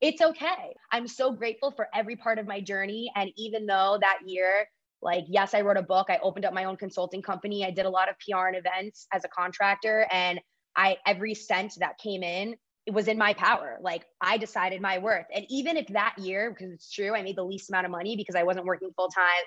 [0.00, 0.74] it's okay.
[0.92, 3.10] I'm so grateful for every part of my journey.
[3.14, 4.66] And even though that year
[5.02, 7.86] like yes i wrote a book i opened up my own consulting company i did
[7.86, 10.40] a lot of pr and events as a contractor and
[10.76, 12.56] i every cent that came in
[12.88, 13.78] it was in my power.
[13.82, 15.26] Like i decided my worth.
[15.32, 18.16] And even if that year because it's true i made the least amount of money
[18.16, 19.44] because i wasn't working full time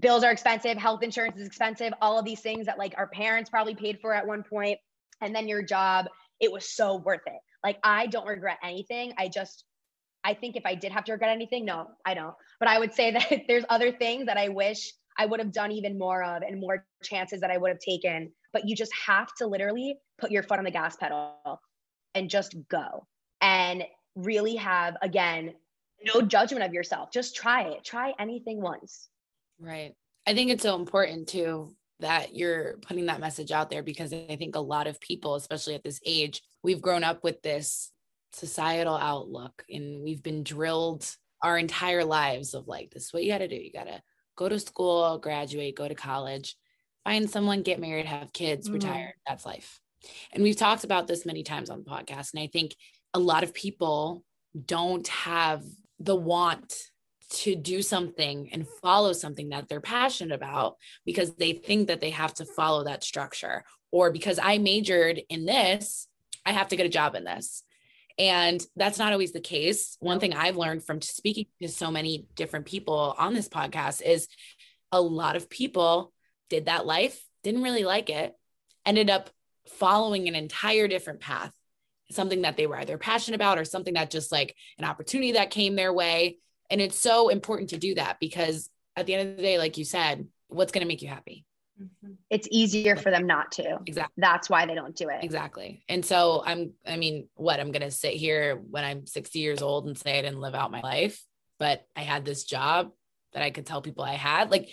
[0.00, 3.50] bills are expensive health insurance is expensive all of these things that like our parents
[3.50, 4.78] probably paid for at one point
[5.20, 6.06] and then your job
[6.40, 7.40] it was so worth it.
[7.62, 9.12] Like i don't regret anything.
[9.18, 9.64] I just
[10.24, 12.34] I think if I did have to regret anything, no, I don't.
[12.58, 15.72] But I would say that there's other things that I wish I would have done
[15.72, 18.32] even more of and more chances that I would have taken.
[18.54, 21.60] But you just have to literally put your foot on the gas pedal
[22.14, 23.06] and just go
[23.40, 25.54] and really have, again,
[26.04, 27.10] no judgment of yourself.
[27.12, 27.84] Just try it.
[27.84, 29.08] Try anything once.
[29.58, 29.94] Right.
[30.26, 34.36] I think it's so important too that you're putting that message out there because I
[34.36, 37.92] think a lot of people, especially at this age, we've grown up with this
[38.32, 43.30] societal outlook and we've been drilled our entire lives of like this is what you
[43.30, 44.00] got to do you got to
[44.36, 46.56] go to school graduate go to college
[47.04, 48.74] find someone get married have kids mm-hmm.
[48.74, 49.80] retire that's life
[50.32, 52.74] and we've talked about this many times on the podcast and i think
[53.14, 54.24] a lot of people
[54.66, 55.62] don't have
[55.98, 56.74] the want
[57.30, 62.10] to do something and follow something that they're passionate about because they think that they
[62.10, 66.08] have to follow that structure or because i majored in this
[66.44, 67.62] i have to get a job in this
[68.18, 69.96] and that's not always the case.
[70.00, 74.28] One thing I've learned from speaking to so many different people on this podcast is
[74.90, 76.12] a lot of people
[76.50, 78.34] did that life, didn't really like it,
[78.84, 79.30] ended up
[79.68, 81.52] following an entire different path,
[82.10, 85.50] something that they were either passionate about or something that just like an opportunity that
[85.50, 86.38] came their way.
[86.70, 89.78] And it's so important to do that because at the end of the day, like
[89.78, 91.44] you said, what's going to make you happy?
[91.80, 92.12] Mm-hmm.
[92.30, 93.78] It's easier for them not to.
[93.86, 94.14] Exactly.
[94.16, 95.22] That's why they don't do it.
[95.22, 95.84] Exactly.
[95.88, 99.62] And so I'm, I mean, what I'm going to sit here when I'm 60 years
[99.62, 101.22] old and say I didn't live out my life,
[101.58, 102.90] but I had this job
[103.32, 104.50] that I could tell people I had.
[104.50, 104.68] Like,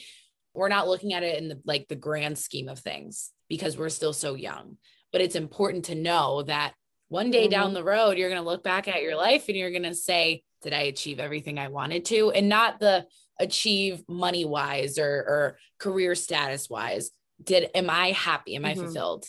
[0.54, 3.90] we're not looking at it in the like the grand scheme of things because we're
[3.90, 4.78] still so young.
[5.12, 6.74] But it's important to know that
[7.10, 7.52] one day mm-hmm.
[7.52, 9.96] down the road, you're going to look back at your life and you're going to
[9.96, 12.32] say, did I achieve everything I wanted to?
[12.32, 13.06] And not the
[13.40, 17.12] achieve money wise or, or career status wise.
[17.44, 18.56] Did, am I happy?
[18.56, 18.80] Am mm-hmm.
[18.80, 19.26] I fulfilled?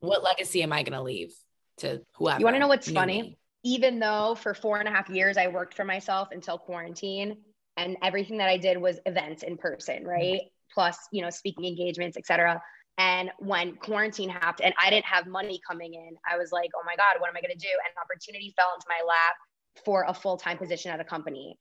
[0.00, 1.32] What legacy am I going to leave
[1.78, 2.40] to whoever?
[2.40, 3.22] You want to know what's funny?
[3.22, 3.38] Me?
[3.64, 7.36] Even though for four and a half years I worked for myself until quarantine
[7.76, 10.40] and everything that I did was events in person, right?
[10.40, 10.74] Mm-hmm.
[10.74, 12.60] Plus, you know, speaking engagements, etc.
[12.98, 16.82] And when quarantine happened and I didn't have money coming in, I was like, oh
[16.84, 17.68] my God, what am I going to do?
[17.68, 19.34] And an opportunity fell into my lap
[19.84, 21.58] for a full time position at a company.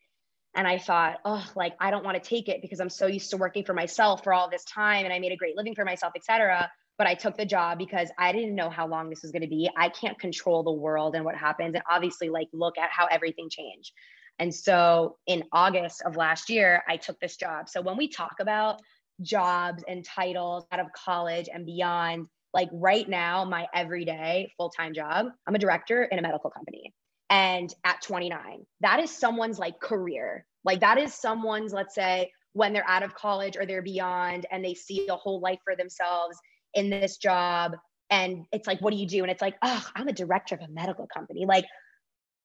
[0.54, 3.30] And I thought, oh, like I don't want to take it because I'm so used
[3.32, 5.86] to working for myself for all this time and I made a great living for
[5.86, 6.70] myself, et cetera.
[6.98, 9.48] But I took the job because I didn't know how long this was going to
[9.48, 9.70] be.
[9.78, 11.74] I can't control the world and what happens.
[11.74, 13.94] And obviously, like, look at how everything changed.
[14.38, 17.70] And so in August of last year, I took this job.
[17.70, 18.82] So when we talk about
[19.22, 24.94] jobs and titles out of college and beyond, like right now, my everyday full time
[24.94, 26.94] job, I'm a director in a medical company
[27.32, 30.46] and at 29 that is someone's like career.
[30.64, 34.64] Like that is someone's let's say when they're out of college or they're beyond and
[34.64, 36.38] they see a whole life for themselves
[36.74, 37.78] in this job
[38.10, 39.24] and it's like what do you do?
[39.24, 41.46] And it's like oh i'm a director of a medical company.
[41.46, 41.66] Like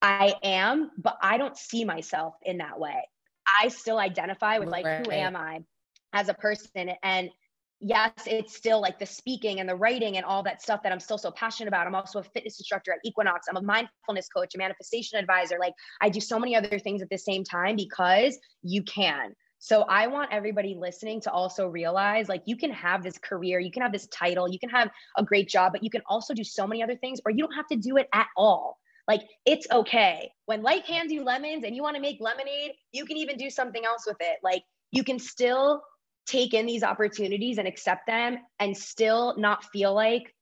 [0.01, 3.03] i am but i don't see myself in that way.
[3.61, 5.05] I still identify with like right.
[5.05, 5.61] who am i
[6.13, 7.31] as a person and
[7.81, 11.01] yes, it's still like the speaking and the writing and all that stuff that I'm
[11.01, 11.87] still so passionate about.
[11.87, 13.47] I'm also a fitness instructor at Equinox.
[13.49, 15.59] I'm a mindfulness coach, a manifestation advisor.
[15.61, 19.35] Like I do so many other things at the same time because you can.
[19.59, 23.71] So I want everybody listening to also realize like you can have this career, you
[23.71, 26.45] can have this title, you can have a great job, but you can also do
[26.45, 28.79] so many other things or you don't have to do it at all.
[29.09, 30.31] Like it's okay.
[30.47, 33.51] When life hands you lemons and you want to make lemonade, you can even do
[33.51, 34.39] something else with it.
[34.43, 35.83] Like you can still
[36.27, 40.35] take in these opportunities and accept them and still not feel like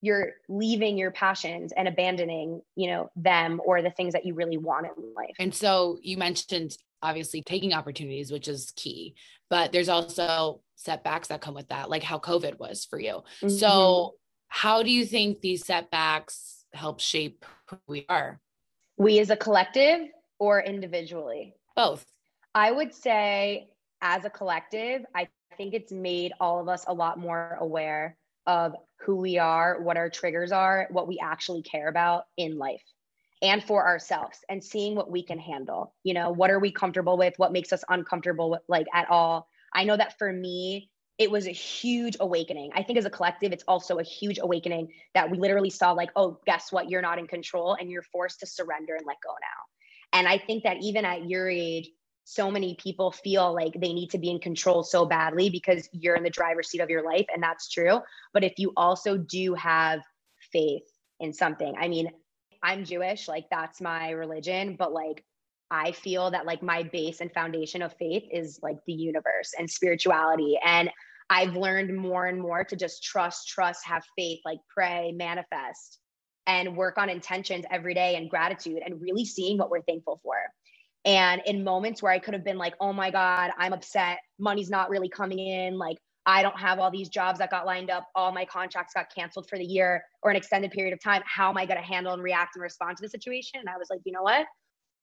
[0.00, 4.58] you're leaving your passions and abandoning you know them or the things that you really
[4.58, 5.34] want in life.
[5.38, 9.14] And so you mentioned obviously taking opportunities which is key
[9.50, 13.22] but there's also setbacks that come with that like how covid was for you.
[13.42, 13.48] Mm-hmm.
[13.48, 14.14] so
[14.54, 18.38] how do you think these setbacks help shape who we are?
[18.98, 21.54] We as a collective or individually?
[21.74, 22.04] Both.
[22.54, 23.70] I would say
[24.02, 28.74] as a collective, I think it's made all of us a lot more aware of
[29.00, 32.82] who we are, what our triggers are, what we actually care about in life
[33.40, 35.94] and for ourselves and seeing what we can handle.
[36.02, 37.34] You know, what are we comfortable with?
[37.36, 39.48] What makes us uncomfortable with, like at all?
[39.72, 42.70] I know that for me, it was a huge awakening.
[42.74, 46.10] I think as a collective, it's also a huge awakening that we literally saw, like,
[46.16, 46.90] oh, guess what?
[46.90, 50.18] You're not in control and you're forced to surrender and let go now.
[50.18, 51.90] And I think that even at your age,
[52.34, 56.16] so many people feel like they need to be in control so badly because you're
[56.16, 58.00] in the driver's seat of your life and that's true.
[58.32, 60.00] But if you also do have
[60.52, 60.82] faith
[61.22, 62.10] in something i mean
[62.62, 65.24] i'm jewish like that's my religion but like
[65.70, 69.70] i feel that like my base and foundation of faith is like the universe and
[69.70, 70.58] spirituality.
[70.64, 70.90] And
[71.30, 76.00] i've learned more and more to just trust trust have faith like pray manifest
[76.48, 80.34] and work on intentions every day and gratitude and really seeing what we're thankful for
[81.04, 84.70] and in moments where I could have been like, oh my God, I'm upset, money's
[84.70, 88.06] not really coming in, like I don't have all these jobs that got lined up,
[88.14, 91.22] all my contracts got canceled for the year or an extended period of time.
[91.26, 93.58] How am I going to handle and react and respond to the situation?
[93.58, 94.46] And I was like, you know what?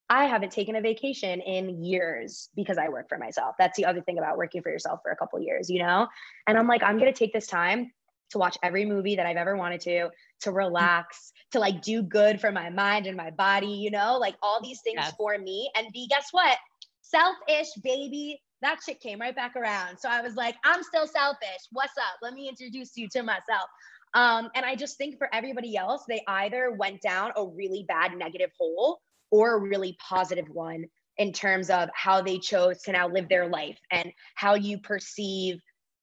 [0.09, 3.55] I haven't taken a vacation in years because I work for myself.
[3.59, 6.07] That's the other thing about working for yourself for a couple years, you know?
[6.47, 7.91] And I'm like, I'm going to take this time
[8.31, 10.09] to watch every movie that I've ever wanted to,
[10.41, 14.35] to relax, to like do good for my mind and my body, you know, like
[14.41, 15.13] all these things yes.
[15.17, 15.69] for me.
[15.75, 16.57] And be, guess what?
[17.01, 18.41] Selfish, baby.
[18.61, 19.97] That shit came right back around.
[19.97, 21.61] So I was like, I'm still selfish.
[21.71, 22.19] What's up?
[22.21, 23.69] Let me introduce you to myself.
[24.13, 28.17] Um, and I just think for everybody else, they either went down a really bad
[28.17, 28.99] negative hole
[29.31, 30.85] or a really positive one
[31.17, 35.59] in terms of how they chose to now live their life and how you perceive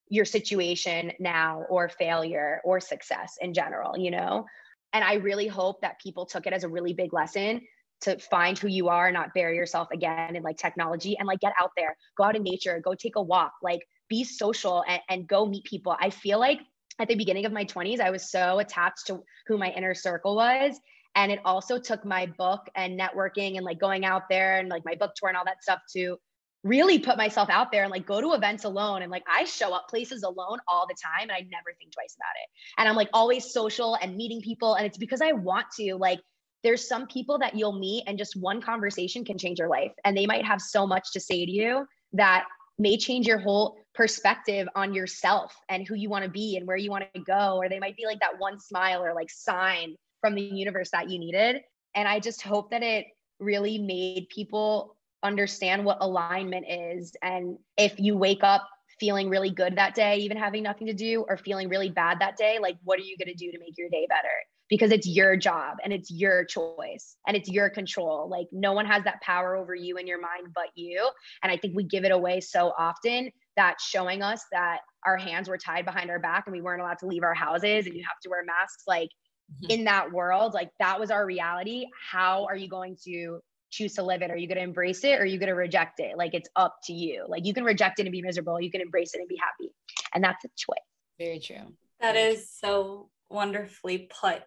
[0.08, 4.44] your situation now or failure or success in general, you know?
[4.92, 7.60] And I really hope that people took it as a really big lesson
[8.02, 11.52] to find who you are, not bury yourself again in like technology and like get
[11.58, 15.28] out there, go out in nature, go take a walk, like be social and, and
[15.28, 15.96] go meet people.
[15.98, 16.60] I feel like
[16.98, 20.36] at the beginning of my 20s, I was so attached to who my inner circle
[20.36, 20.78] was.
[21.14, 24.84] And it also took my book and networking and like going out there and like
[24.84, 26.18] my book tour and all that stuff to
[26.66, 29.02] really put myself out there and like go to events alone.
[29.02, 32.16] And like I show up places alone all the time and I never think twice
[32.16, 32.48] about it.
[32.78, 34.74] And I'm like always social and meeting people.
[34.74, 35.94] And it's because I want to.
[35.96, 36.20] Like
[36.62, 39.92] there's some people that you'll meet and just one conversation can change your life.
[40.04, 42.44] And they might have so much to say to you that
[42.78, 46.76] may change your whole perspective on yourself and who you want to be and where
[46.76, 47.56] you want to go.
[47.56, 51.08] Or they might be like that one smile or like sign from the universe that
[51.08, 51.62] you needed.
[51.94, 53.06] And I just hope that it
[53.38, 57.14] really made people understand what alignment is.
[57.22, 61.24] And if you wake up feeling really good that day, even having nothing to do,
[61.28, 63.76] or feeling really bad that day, like what are you going to do to make
[63.76, 64.28] your day better?
[64.68, 68.28] Because it's your job and it's your choice and it's your control.
[68.28, 71.08] Like no one has that power over you and your mind but you.
[71.42, 75.48] And I think we give it away so often that showing us that our hands
[75.48, 78.02] were tied behind our back and we weren't allowed to leave our houses and you
[78.02, 79.70] have to wear masks like mm-hmm.
[79.70, 84.02] in that world like that was our reality how are you going to choose to
[84.02, 86.16] live it are you going to embrace it or are you going to reject it?
[86.16, 87.24] Like it's up to you.
[87.28, 88.60] Like you can reject it and be miserable.
[88.60, 89.72] You can embrace it and be happy.
[90.14, 90.78] And that's a choice.
[91.18, 91.74] Very true.
[92.00, 94.42] That is so wonderfully put.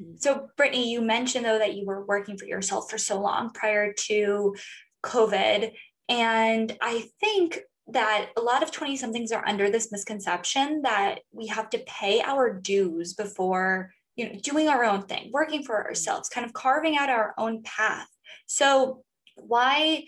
[0.00, 0.16] Mm-hmm.
[0.16, 3.92] so brittany you mentioned though that you were working for yourself for so long prior
[3.92, 4.56] to
[5.04, 5.72] covid.
[6.08, 11.46] And i think that a lot of 20 somethings are under this misconception that we
[11.46, 16.28] have to pay our dues before you know doing our own thing working for ourselves
[16.28, 18.08] kind of carving out our own path
[18.46, 19.02] so
[19.36, 20.04] why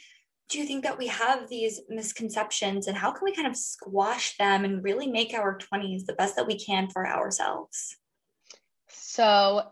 [0.49, 4.37] do you think that we have these misconceptions and how can we kind of squash
[4.39, 7.97] them and really make our 20s the best that we can for ourselves
[8.89, 9.63] so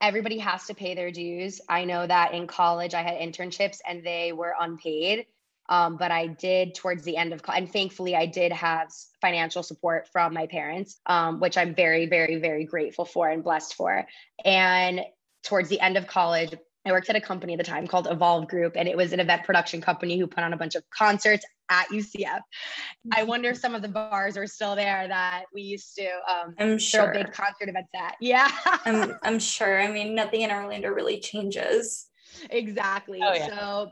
[0.00, 4.04] everybody has to pay their dues i know that in college i had internships and
[4.04, 5.26] they were unpaid
[5.68, 10.08] um, but I did towards the end of, and thankfully I did have financial support
[10.08, 14.06] from my parents, um, which I'm very, very, very grateful for and blessed for.
[14.44, 15.02] And
[15.42, 18.48] towards the end of college, I worked at a company at the time called Evolve
[18.48, 21.44] Group, and it was an event production company who put on a bunch of concerts
[21.70, 22.40] at UCF.
[23.12, 26.54] I wonder if some of the bars are still there that we used to um,
[26.58, 27.04] I'm sure.
[27.04, 28.16] throw big concert events at.
[28.20, 28.50] Yeah.
[28.84, 29.80] I'm, I'm sure.
[29.80, 32.06] I mean, nothing in Orlando really changes.
[32.50, 33.20] Exactly.
[33.22, 33.48] Oh, yeah.
[33.48, 33.90] So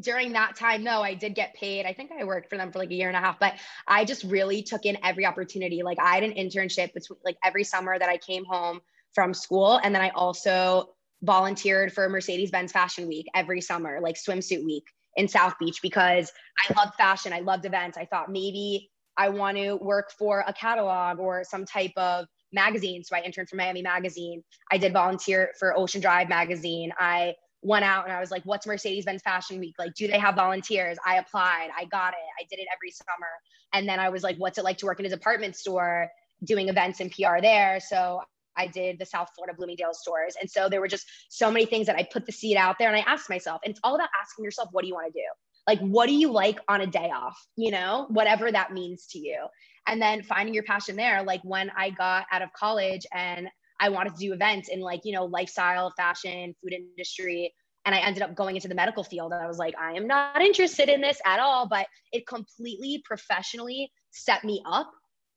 [0.00, 2.78] during that time though i did get paid i think i worked for them for
[2.78, 3.52] like a year and a half but
[3.86, 7.62] i just really took in every opportunity like i had an internship between like every
[7.62, 8.80] summer that i came home
[9.14, 10.88] from school and then i also
[11.22, 14.84] volunteered for mercedes-benz fashion week every summer like swimsuit week
[15.16, 16.32] in south beach because
[16.68, 20.52] i loved fashion i loved events i thought maybe i want to work for a
[20.52, 25.52] catalog or some type of magazine so i interned for miami magazine i did volunteer
[25.58, 29.60] for ocean drive magazine i went out and I was like, what's Mercedes Benz Fashion
[29.60, 29.76] Week?
[29.78, 30.98] Like, do they have volunteers?
[31.06, 33.28] I applied, I got it, I did it every summer.
[33.72, 36.10] And then I was like, what's it like to work in a department store
[36.44, 37.78] doing events and PR there?
[37.80, 38.20] So
[38.56, 40.34] I did the South Florida Bloomingdale stores.
[40.40, 42.88] And so there were just so many things that I put the seed out there
[42.88, 45.18] and I asked myself, and it's all about asking yourself, what do you want to
[45.18, 45.26] do?
[45.66, 47.38] Like, what do you like on a day off?
[47.56, 49.46] You know, whatever that means to you.
[49.86, 51.22] And then finding your passion there.
[51.22, 53.48] Like when I got out of college and
[53.80, 57.52] I wanted to do events in like, you know, lifestyle, fashion, food industry.
[57.84, 59.32] And I ended up going into the medical field.
[59.32, 61.68] And I was like, I am not interested in this at all.
[61.68, 64.90] But it completely professionally set me up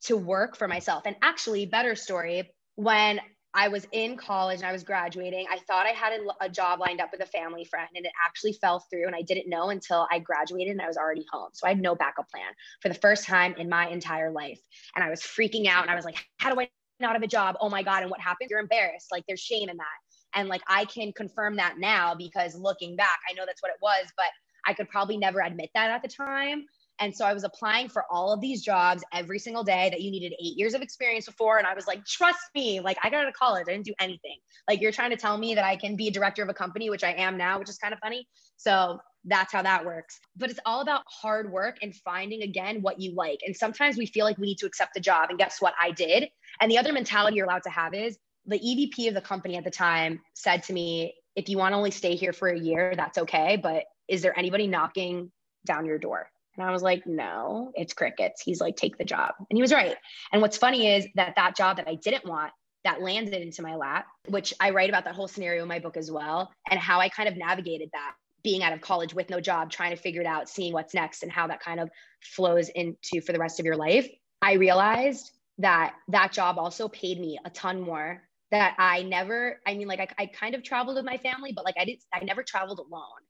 [0.03, 1.03] to work for myself.
[1.05, 3.19] And actually, better story, when
[3.53, 6.81] I was in college and I was graduating, I thought I had a, a, job
[6.81, 9.05] lined up with a family friend and it actually fell through.
[9.05, 11.49] And I didn't know until I graduated and I was already home.
[11.53, 14.59] So I had no backup plan for the first time in my entire life.
[14.93, 16.67] And I was freaking out and I was like, how do I
[16.99, 17.55] not have a job.
[17.59, 18.01] Oh my God.
[18.01, 18.49] And what happens?
[18.49, 19.07] You're embarrassed.
[19.11, 19.85] Like there's shame in that.
[20.33, 23.77] And like I can confirm that now because looking back, I know that's what it
[23.81, 24.27] was, but
[24.65, 26.65] I could probably never admit that at the time.
[26.99, 30.11] And so I was applying for all of these jobs every single day that you
[30.11, 31.57] needed eight years of experience before.
[31.57, 33.93] And I was like, trust me, like I got out of college, I didn't do
[33.99, 34.37] anything.
[34.67, 36.89] Like you're trying to tell me that I can be a director of a company,
[36.89, 38.27] which I am now, which is kind of funny.
[38.57, 40.19] So that's how that works.
[40.37, 43.39] But it's all about hard work and finding again what you like.
[43.45, 45.29] And sometimes we feel like we need to accept the job.
[45.29, 45.73] And guess what?
[45.81, 46.29] I did.
[46.61, 49.63] And the other mentality you're allowed to have is the EVP of the company at
[49.63, 52.93] the time said to me, if you want to only stay here for a year,
[52.95, 53.57] that's okay.
[53.61, 55.31] But is there anybody knocking
[55.65, 56.29] down your door?
[56.57, 58.41] And I was like, no, it's crickets.
[58.41, 59.33] He's like, take the job.
[59.49, 59.95] And he was right.
[60.31, 62.51] And what's funny is that that job that I didn't want
[62.83, 65.97] that landed into my lap, which I write about that whole scenario in my book
[65.97, 69.41] as well, and how I kind of navigated that being out of college with no
[69.41, 71.89] job, trying to figure it out, seeing what's next, and how that kind of
[72.21, 74.07] flows into for the rest of your life.
[74.41, 79.73] I realized that that job also paid me a ton more that I never, I
[79.73, 82.23] mean, like I, I kind of traveled with my family, but like I didn't, I
[82.23, 83.24] never traveled alone.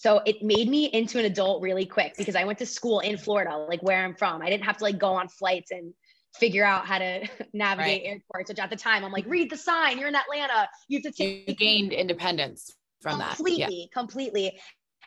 [0.00, 3.18] So it made me into an adult really quick because I went to school in
[3.18, 4.40] Florida, like where I'm from.
[4.40, 5.92] I didn't have to like go on flights and
[6.38, 8.08] figure out how to navigate right.
[8.08, 10.70] airports, which at the time I'm like, read the sign, you're in Atlanta.
[10.88, 13.66] You have to take you gained independence from completely, that.
[13.66, 13.86] Completely, yeah.
[13.92, 14.60] completely.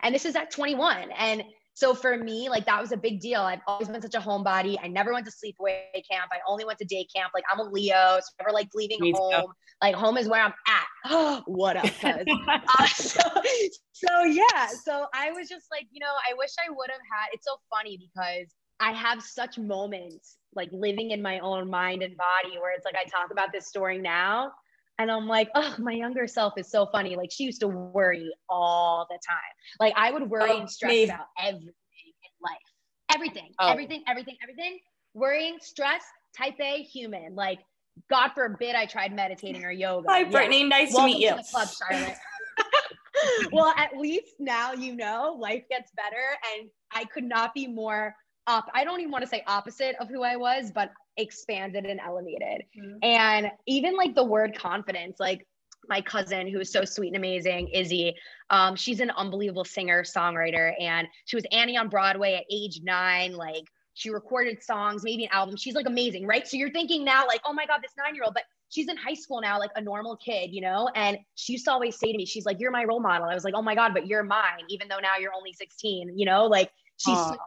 [0.03, 1.09] And this is at 21.
[1.17, 1.43] And
[1.76, 3.41] so for me, like that was a big deal.
[3.41, 4.78] I've always been such a homebody.
[4.82, 6.30] I never went to sleepaway camp.
[6.32, 7.32] I only went to day camp.
[7.34, 9.41] Like I'm a Leo, so never like leaving me home.
[9.41, 9.53] Too.
[9.82, 11.43] Like home is where I'm at.
[11.45, 12.26] what up, cuz?
[12.47, 13.21] uh, so,
[13.91, 14.67] so yeah.
[14.84, 17.28] So I was just like, you know, I wish I would have had.
[17.34, 22.15] It's so funny because I have such moments like living in my own mind and
[22.15, 24.51] body where it's like I talk about this story now
[24.99, 27.15] and I'm like, oh, my younger self is so funny.
[27.15, 29.37] Like she used to worry all the time.
[29.79, 31.03] Like I would worry oh, and stress me.
[31.05, 32.57] about everything in life.
[33.13, 33.67] Everything, oh.
[33.67, 34.79] everything, everything, everything.
[35.13, 36.03] Worrying, stress,
[36.35, 37.35] type A human.
[37.35, 37.59] Like
[38.09, 40.09] God forbid I tried meditating or yoga.
[40.09, 40.61] Hi, Brittany.
[40.61, 40.67] Yeah.
[40.67, 41.29] Nice Welcome to meet you.
[41.29, 42.17] To the club, Charlotte.
[43.51, 46.15] well, at least now you know life gets better.
[46.55, 48.15] And I could not be more
[48.47, 48.69] up.
[48.73, 52.63] I don't even want to say opposite of who I was, but expanded and elevated.
[52.77, 52.97] Mm-hmm.
[53.03, 55.45] And even like the word confidence, like
[55.87, 58.15] my cousin who is so sweet and amazing, Izzy.
[58.49, 63.33] Um, she's an unbelievable singer, songwriter, and she was Annie on Broadway at age nine.
[63.33, 65.55] Like she recorded songs, maybe an album.
[65.55, 66.47] She's like amazing, right?
[66.47, 68.97] So you're thinking now, like, oh my God, this nine year old, but she's in
[68.97, 70.89] high school now, like a normal kid, you know?
[70.95, 73.27] And she used to always say to me, she's like, you're my role model.
[73.27, 76.17] I was like, oh my God, but you're mine, even though now you're only 16,
[76.17, 76.45] you know?
[76.45, 77.37] Like she's, Aww.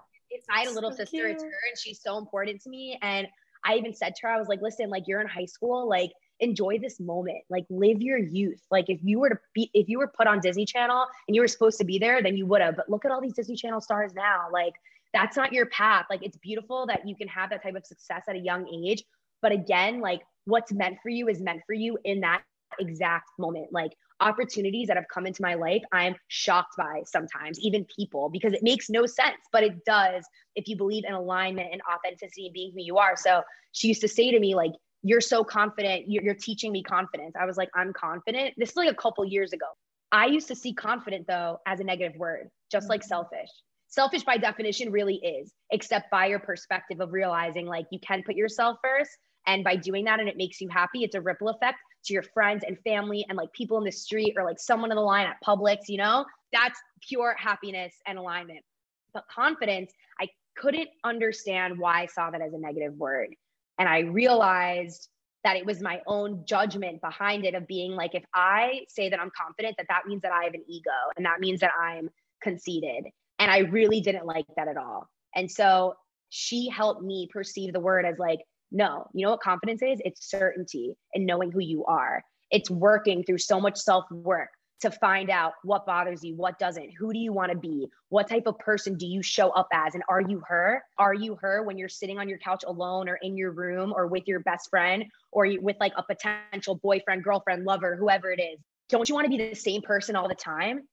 [0.51, 1.31] I had a little so sister, cute.
[1.31, 2.99] it's her, and she's so important to me.
[3.03, 3.27] And
[3.65, 6.13] I even said to her, I was like, listen, like you're in high school, like
[6.41, 8.61] enjoy this moment, like live your youth.
[8.71, 11.41] Like if you were to be, if you were put on Disney Channel and you
[11.41, 12.77] were supposed to be there, then you would have.
[12.77, 14.49] But look at all these Disney Channel stars now.
[14.53, 14.75] Like
[15.13, 16.07] that's not your path.
[16.11, 19.03] Like it's beautiful that you can have that type of success at a young age.
[19.43, 22.43] But again, like what's meant for you is meant for you in that
[22.81, 23.69] exact moment.
[23.73, 28.53] Like opportunities that have come into my life, I'm shocked by sometimes, even people, because
[28.53, 30.25] it makes no sense, but it does
[30.55, 33.17] if you believe in alignment and authenticity and being who you are.
[33.17, 34.73] So she used to say to me, like,
[35.03, 37.35] you're so confident, you're, you're teaching me confidence.
[37.39, 38.55] I was like, I'm confident.
[38.57, 39.67] This is like a couple years ago.
[40.11, 42.93] I used to see confident though as a negative word, just mm-hmm.
[42.93, 43.51] like selfish.
[43.89, 48.35] Selfish by definition really is, except by your perspective of realizing like you can put
[48.35, 49.11] yourself first.
[49.47, 52.23] And by doing that and it makes you happy, it's a ripple effect to your
[52.23, 55.27] friends and family and like people in the street or like someone in the line
[55.27, 58.65] at Publix, you know, that's pure happiness and alignment.
[59.13, 63.35] But confidence, I couldn't understand why I saw that as a negative word.
[63.79, 65.09] And I realized
[65.45, 69.21] that it was my own judgment behind it of being like, if I say that
[69.21, 72.11] I'm confident, that that means that I have an ego and that means that I'm
[72.43, 73.05] conceited.
[73.39, 75.09] And I really didn't like that at all.
[75.35, 75.95] And so
[76.31, 78.41] she helped me perceive the word as like,
[78.71, 80.01] no, you know what confidence is?
[80.05, 82.23] It's certainty and knowing who you are.
[82.51, 84.51] It's working through so much self work
[84.81, 88.29] to find out what bothers you, what doesn't, who do you want to be, what
[88.29, 90.83] type of person do you show up as, and are you her?
[90.99, 94.07] Are you her when you're sitting on your couch alone or in your room or
[94.07, 98.61] with your best friend or with like a potential boyfriend, girlfriend, lover, whoever it is?
[98.91, 100.87] Don't you want to be the same person all the time?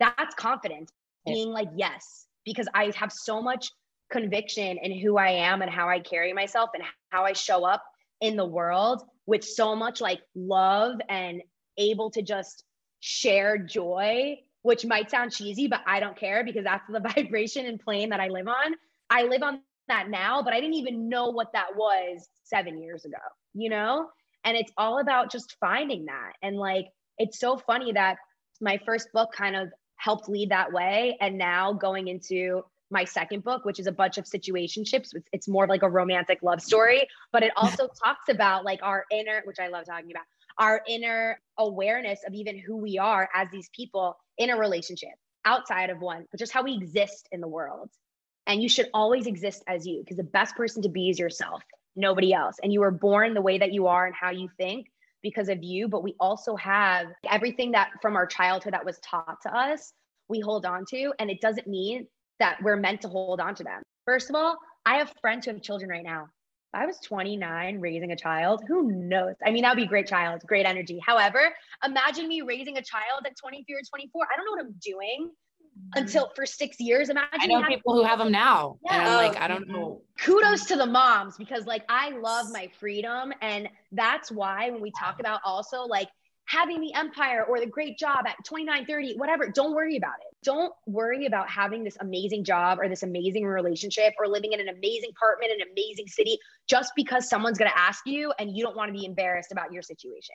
[0.00, 0.90] That's confidence,
[1.24, 3.70] being like, yes, because I have so much
[4.10, 7.82] conviction in who I am and how I carry myself and how I show up
[8.20, 11.42] in the world with so much like love and
[11.76, 12.64] able to just
[13.00, 17.80] share joy, which might sound cheesy, but I don't care because that's the vibration and
[17.80, 18.74] plane that I live on.
[19.10, 23.04] I live on that now, but I didn't even know what that was seven years
[23.04, 23.16] ago,
[23.54, 24.08] you know?
[24.44, 26.32] And it's all about just finding that.
[26.42, 26.86] And like,
[27.18, 28.16] it's so funny that
[28.60, 31.16] my first book kind of helped lead that way.
[31.20, 35.14] And now going into my second book, which is a bunch of situationships.
[35.14, 39.04] It's, it's more like a romantic love story, but it also talks about like our
[39.10, 40.24] inner, which I love talking about,
[40.58, 45.12] our inner awareness of even who we are as these people in a relationship
[45.44, 47.90] outside of one, but just how we exist in the world.
[48.46, 51.62] And you should always exist as you because the best person to be is yourself,
[51.96, 52.56] nobody else.
[52.62, 54.86] And you were born the way that you are and how you think
[55.22, 55.88] because of you.
[55.88, 59.92] But we also have everything that from our childhood that was taught to us,
[60.28, 61.12] we hold on to.
[61.18, 62.06] And it doesn't mean
[62.38, 63.82] that we're meant to hold on to them.
[64.04, 66.28] First of all, I have friends who have children right now.
[66.72, 69.34] If I was 29 raising a child, who knows?
[69.44, 71.00] I mean, that would be great child, great energy.
[71.04, 74.26] However, imagine me raising a child at 23 or 24.
[74.30, 76.02] I don't know what I'm doing mm-hmm.
[76.02, 77.08] until for six years.
[77.08, 78.78] Imagine I know people who have them now.
[78.84, 78.98] Yeah.
[78.98, 80.00] And I'm like, I don't know.
[80.00, 83.32] Oh, kudos to the moms because like I love my freedom.
[83.40, 86.08] And that's why when we talk about also like
[86.48, 90.34] having the empire or the great job at 29, 30, whatever, don't worry about it.
[90.42, 94.68] Don't worry about having this amazing job or this amazing relationship or living in an
[94.68, 98.64] amazing apartment in an amazing city just because someone's going to ask you and you
[98.64, 100.34] don't want to be embarrassed about your situation.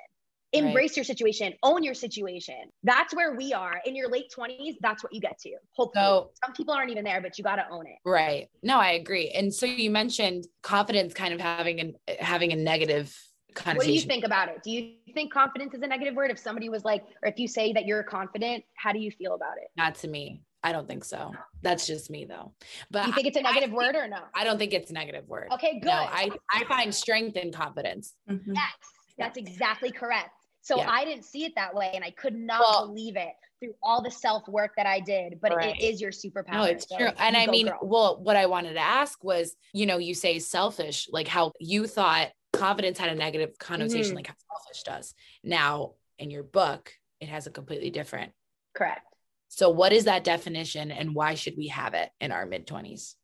[0.51, 0.97] embrace right.
[0.97, 2.70] your situation, own your situation.
[2.84, 4.76] That's where we are in your late 20s.
[4.82, 5.55] That's what you get to.
[5.76, 7.97] Hopefully, so, some people aren't even there, but you got to own it.
[8.05, 8.49] Right.
[8.61, 9.32] No, I agree.
[9.32, 13.18] And so you mentioned confidence kind of having an having a negative.
[13.64, 14.64] What do you think about it?
[14.64, 16.32] Do you think confidence is a negative word?
[16.32, 19.36] If somebody was like, or if you say that you're confident, how do you feel
[19.36, 19.70] about it?
[19.78, 20.41] Not to me.
[20.64, 21.34] I don't think so.
[21.62, 22.54] That's just me though.
[22.89, 24.20] But you think it's a negative I, word or no?
[24.34, 25.49] I don't think it's a negative word.
[25.51, 25.88] Okay, good.
[25.88, 28.14] No, I, I find strength in confidence.
[28.30, 28.54] Mm-hmm.
[28.54, 28.72] Yes,
[29.18, 30.32] that's exactly correct.
[30.62, 30.89] So yeah.
[30.89, 34.01] I didn't see it that way and I could not well, believe it through all
[34.01, 35.76] the self work that I did, but right.
[35.76, 36.54] it is your superpower.
[36.54, 37.10] No, it's so true.
[37.18, 37.80] And I mean, girl.
[37.82, 41.88] well, what I wanted to ask was, you know, you say selfish, like how you
[41.88, 42.30] thought
[42.64, 44.16] confidence had a negative connotation, mm-hmm.
[44.16, 45.14] like how selfish does.
[45.43, 48.32] Now, in your book, it has a completely different.
[48.74, 49.01] Correct.
[49.49, 53.16] So, what is that definition and why should we have it in our mid 20s?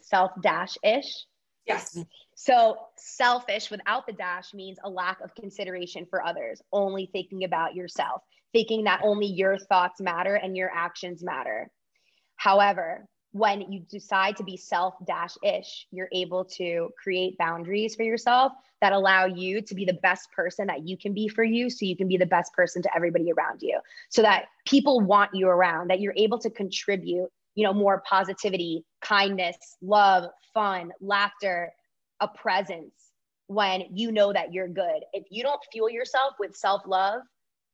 [0.00, 1.26] Self dash ish.
[1.66, 1.98] Yes.
[2.34, 7.74] So selfish without the dash means a lack of consideration for others, only thinking about
[7.74, 8.22] yourself,
[8.52, 11.70] thinking that only your thoughts matter and your actions matter.
[12.36, 18.02] However, when you decide to be self dash ish, you're able to create boundaries for
[18.02, 21.70] yourself that allow you to be the best person that you can be for you.
[21.70, 23.80] So you can be the best person to everybody around you.
[24.10, 28.84] So that people want you around, that you're able to contribute, you know, more positivity,
[29.00, 31.72] kindness, love, fun, laughter,
[32.20, 32.92] a presence
[33.46, 35.04] when you know that you're good.
[35.12, 37.22] If you don't fuel yourself with self love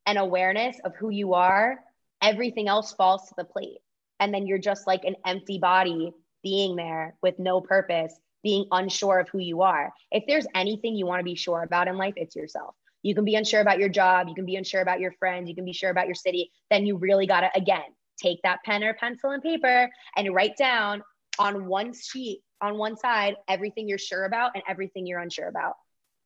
[0.07, 1.81] and awareness of who you are,
[2.23, 3.79] everything else falls to the plate
[4.21, 6.13] and then you're just like an empty body
[6.43, 11.07] being there with no purpose being unsure of who you are if there's anything you
[11.07, 13.89] want to be sure about in life it's yourself you can be unsure about your
[13.89, 16.51] job you can be unsure about your friends you can be sure about your city
[16.71, 17.83] then you really got to again
[18.21, 21.03] take that pen or pencil and paper and write down
[21.39, 25.75] on one sheet on one side everything you're sure about and everything you're unsure about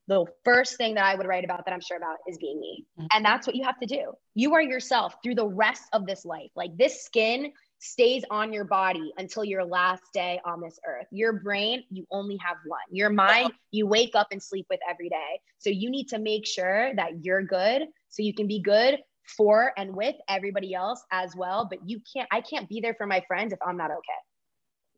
[0.08, 2.84] the first thing that I would write about that I'm sure about is being me.
[2.98, 3.06] Mm-hmm.
[3.14, 4.12] And that's what you have to do.
[4.34, 6.50] You are yourself through the rest of this life.
[6.56, 7.52] Like this skin
[7.82, 11.06] stays on your body until your last day on this earth.
[11.10, 12.80] Your brain, you only have one.
[12.92, 15.40] Your mind, you wake up and sleep with every day.
[15.58, 18.98] So you need to make sure that you're good so you can be good
[19.36, 21.66] for and with everybody else as well.
[21.68, 24.00] But you can't, I can't be there for my friends if I'm not okay.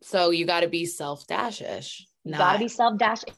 [0.03, 2.01] So you got to be self dashish.
[2.23, 3.33] You got to be self dashish.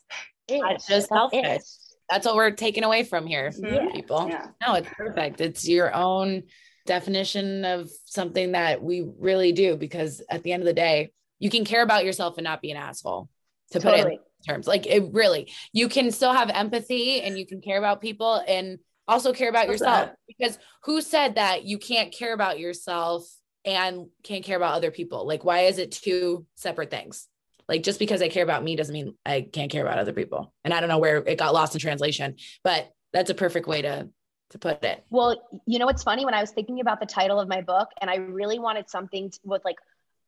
[0.52, 1.62] Not just selfish.
[2.10, 3.90] That's what we're taking away from here, yeah.
[3.94, 4.28] people.
[4.30, 4.48] Yeah.
[4.66, 5.42] No, it's perfect.
[5.42, 6.44] It's your own
[6.88, 11.50] definition of something that we really do because at the end of the day, you
[11.50, 13.30] can care about yourself and not be an asshole
[13.72, 14.02] to totally.
[14.02, 14.68] put it in terms.
[14.68, 18.80] Like it really, you can still have empathy and you can care about people and
[19.08, 20.18] also care about yourself that?
[20.28, 23.30] because who said that you can't care about yourself
[23.64, 25.28] and can't care about other people?
[25.28, 27.28] Like, why is it two separate things?
[27.70, 30.54] Like, just because I care about me doesn't mean I can't care about other people.
[30.64, 33.82] And I don't know where it got lost in translation, but that's a perfect way
[33.82, 34.10] to
[34.52, 35.04] to put it.
[35.10, 37.90] Well, you know what's funny when I was thinking about the title of my book
[38.02, 39.78] and I really wanted something to, with like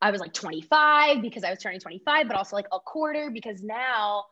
[0.02, 3.62] I was like 25 because I was turning 25 but also like a quarter because
[3.62, 4.24] now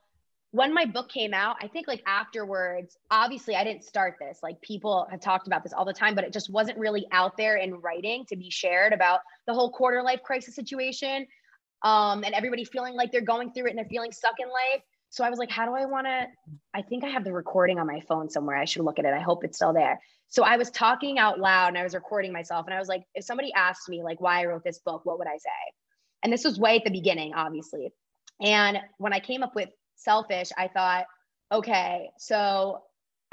[0.50, 4.38] when my book came out, I think like afterwards, obviously I didn't start this.
[4.42, 7.36] Like people have talked about this all the time, but it just wasn't really out
[7.36, 11.26] there in writing to be shared about the whole quarter life crisis situation.
[11.82, 14.82] Um, and everybody feeling like they're going through it and they're feeling stuck in life.
[15.10, 16.26] So I was like, how do I want to?
[16.74, 18.56] I think I have the recording on my phone somewhere.
[18.56, 19.14] I should look at it.
[19.14, 20.00] I hope it's still there.
[20.28, 22.66] So I was talking out loud and I was recording myself.
[22.66, 25.18] And I was like, if somebody asked me like why I wrote this book, what
[25.18, 25.72] would I say?
[26.22, 27.92] And this was way at the beginning, obviously.
[28.40, 31.06] And when I came up with selfish, I thought,
[31.50, 32.82] okay, so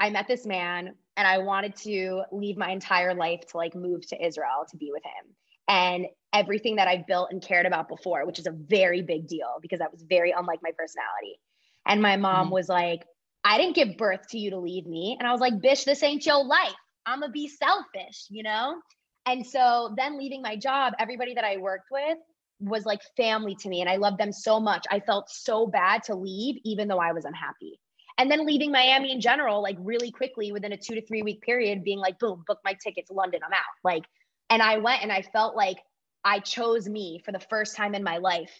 [0.00, 4.06] I met this man and I wanted to leave my entire life to like move
[4.08, 5.34] to Israel to be with him.
[5.68, 9.58] And everything that I've built and cared about before, which is a very big deal
[9.60, 11.40] because that was very unlike my personality.
[11.86, 12.54] And my mom mm-hmm.
[12.54, 13.04] was like,
[13.44, 15.16] I didn't give birth to you to leave me.
[15.18, 16.74] And I was like, bitch, this ain't your life.
[17.06, 18.76] I'm gonna be selfish, you know?
[19.24, 22.18] And so then leaving my job, everybody that I worked with
[22.58, 23.80] was like family to me.
[23.80, 24.84] And I loved them so much.
[24.90, 27.78] I felt so bad to leave, even though I was unhappy.
[28.18, 31.42] And then leaving Miami in general, like really quickly within a two to three week
[31.42, 33.60] period, being like, boom, book my ticket to London, I'm out.
[33.84, 34.04] Like,
[34.48, 35.78] and I went and I felt like
[36.24, 38.50] I chose me for the first time in my life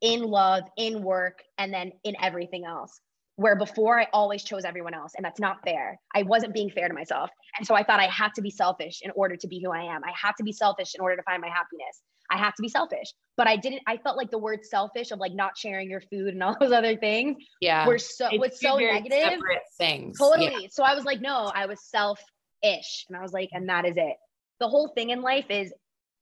[0.00, 3.00] in love, in work, and then in everything else.
[3.36, 6.00] Where before I always chose everyone else, and that's not fair.
[6.14, 7.28] I wasn't being fair to myself.
[7.58, 9.82] And so I thought I had to be selfish in order to be who I
[9.94, 10.02] am.
[10.04, 12.00] I have to be selfish in order to find my happiness.
[12.30, 13.12] I have to be selfish.
[13.36, 16.28] But I didn't, I felt like the word selfish of like not sharing your food
[16.28, 17.86] and all those other things yeah.
[17.86, 19.40] were so it's was so negative.
[19.78, 20.18] Things.
[20.18, 20.62] Totally.
[20.62, 20.68] Yeah.
[20.70, 23.04] So I was like, no, I was self-ish.
[23.08, 24.16] And I was like, and that is it.
[24.60, 25.72] The whole thing in life is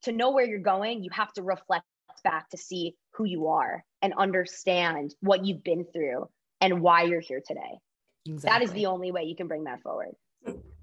[0.03, 1.85] to know where you're going, you have to reflect
[2.25, 6.29] back to see who you are and understand what you've been through
[6.61, 7.79] and why you're here today.
[8.27, 8.49] Exactly.
[8.49, 10.15] That is the only way you can bring that forward.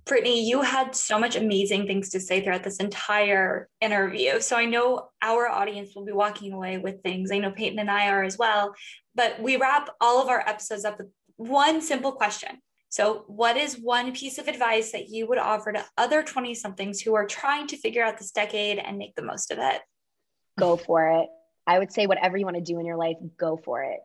[0.06, 4.40] Brittany, you had so much amazing things to say throughout this entire interview.
[4.40, 7.32] So I know our audience will be walking away with things.
[7.32, 8.74] I know Peyton and I are as well.
[9.14, 12.60] But we wrap all of our episodes up with one simple question.
[12.90, 17.00] So, what is one piece of advice that you would offer to other 20 somethings
[17.00, 19.82] who are trying to figure out this decade and make the most of it?
[20.60, 21.30] Go for it.
[21.68, 24.00] I would say, whatever you want to do in your life, go for it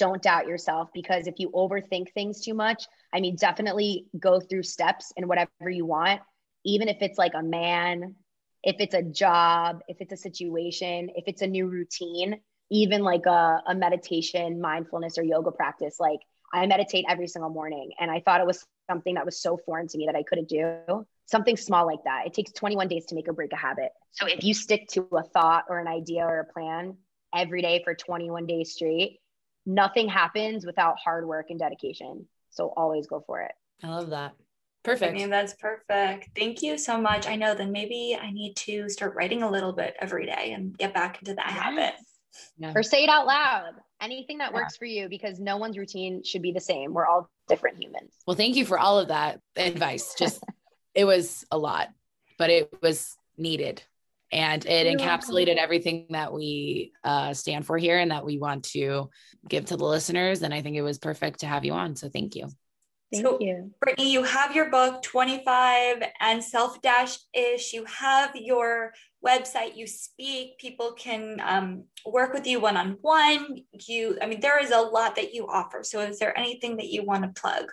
[0.00, 4.62] don't doubt yourself because if you overthink things too much, I mean, definitely go through
[4.62, 6.22] steps and whatever you want,
[6.64, 8.14] even if it's like a man,
[8.62, 13.26] if it's a job, if it's a situation, if it's a new routine, even like
[13.26, 16.00] a, a meditation, mindfulness, or yoga practice.
[16.00, 16.20] Like
[16.52, 17.90] I meditate every single morning.
[18.00, 20.48] And I thought it was something that was so foreign to me that I couldn't
[20.48, 21.06] do.
[21.30, 22.26] Something small like that.
[22.26, 23.92] It takes 21 days to make or break a habit.
[24.10, 26.96] So if you stick to a thought or an idea or a plan
[27.32, 29.20] every day for 21 days straight,
[29.64, 32.26] nothing happens without hard work and dedication.
[32.50, 33.52] So always go for it.
[33.82, 34.32] I love that.
[34.82, 35.12] Perfect.
[35.12, 36.30] I mean, that's perfect.
[36.36, 37.28] Thank you so much.
[37.28, 40.76] I know then maybe I need to start writing a little bit every day and
[40.76, 41.58] get back into that yes.
[41.58, 41.94] habit.
[42.58, 42.72] Yeah.
[42.74, 43.74] Or say it out loud.
[44.00, 46.94] Anything that works for you because no one's routine should be the same.
[46.94, 48.14] We're all different humans.
[48.26, 50.14] Well, thank you for all of that advice.
[50.18, 50.42] Just
[51.00, 51.88] it was a lot,
[52.36, 53.82] but it was needed
[54.30, 55.58] and it You're encapsulated welcome.
[55.64, 59.08] everything that we uh, stand for here and that we want to
[59.48, 60.42] give to the listeners.
[60.42, 61.96] And I think it was perfect to have you on.
[61.96, 62.48] So thank you.
[63.10, 63.72] Thank so, you.
[63.80, 67.72] Brittany, you have your book 25 and self dash ish.
[67.72, 68.92] You have your
[69.26, 73.56] website, you speak, people can um, work with you one on one.
[73.86, 75.82] You, I mean, there is a lot that you offer.
[75.82, 77.64] So, is there anything that you want to plug?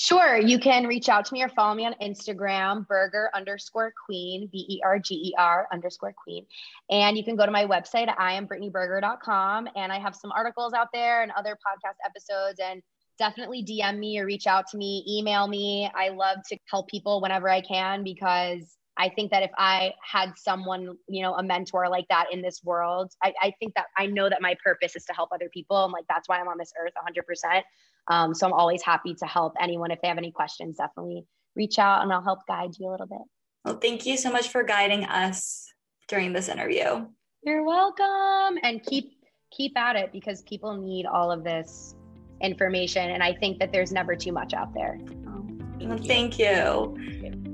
[0.00, 0.38] Sure.
[0.38, 4.64] You can reach out to me or follow me on Instagram, berger underscore queen, B
[4.68, 6.46] E R G E R underscore queen.
[6.88, 9.68] And you can go to my website, iambrittanyberger.com.
[9.74, 12.60] And I have some articles out there and other podcast episodes.
[12.62, 12.80] And
[13.18, 15.90] definitely DM me or reach out to me, email me.
[15.92, 20.32] I love to help people whenever I can because I think that if I had
[20.36, 24.06] someone, you know, a mentor like that in this world, I, I think that I
[24.06, 25.84] know that my purpose is to help other people.
[25.84, 27.62] And like, that's why I'm on this earth 100%.
[28.08, 29.92] Um, so I'm always happy to help anyone.
[29.92, 31.24] If they have any questions, definitely
[31.54, 33.20] reach out and I'll help guide you a little bit.
[33.64, 35.72] Well, thank you so much for guiding us
[36.08, 37.06] during this interview.
[37.44, 38.58] You're welcome.
[38.64, 39.12] And keep
[39.50, 41.94] keep at it because people need all of this
[42.42, 43.10] information.
[43.10, 44.98] And I think that there's never too much out there.
[45.28, 45.46] Oh,
[45.80, 46.96] well, thank you.
[46.96, 47.47] Thank you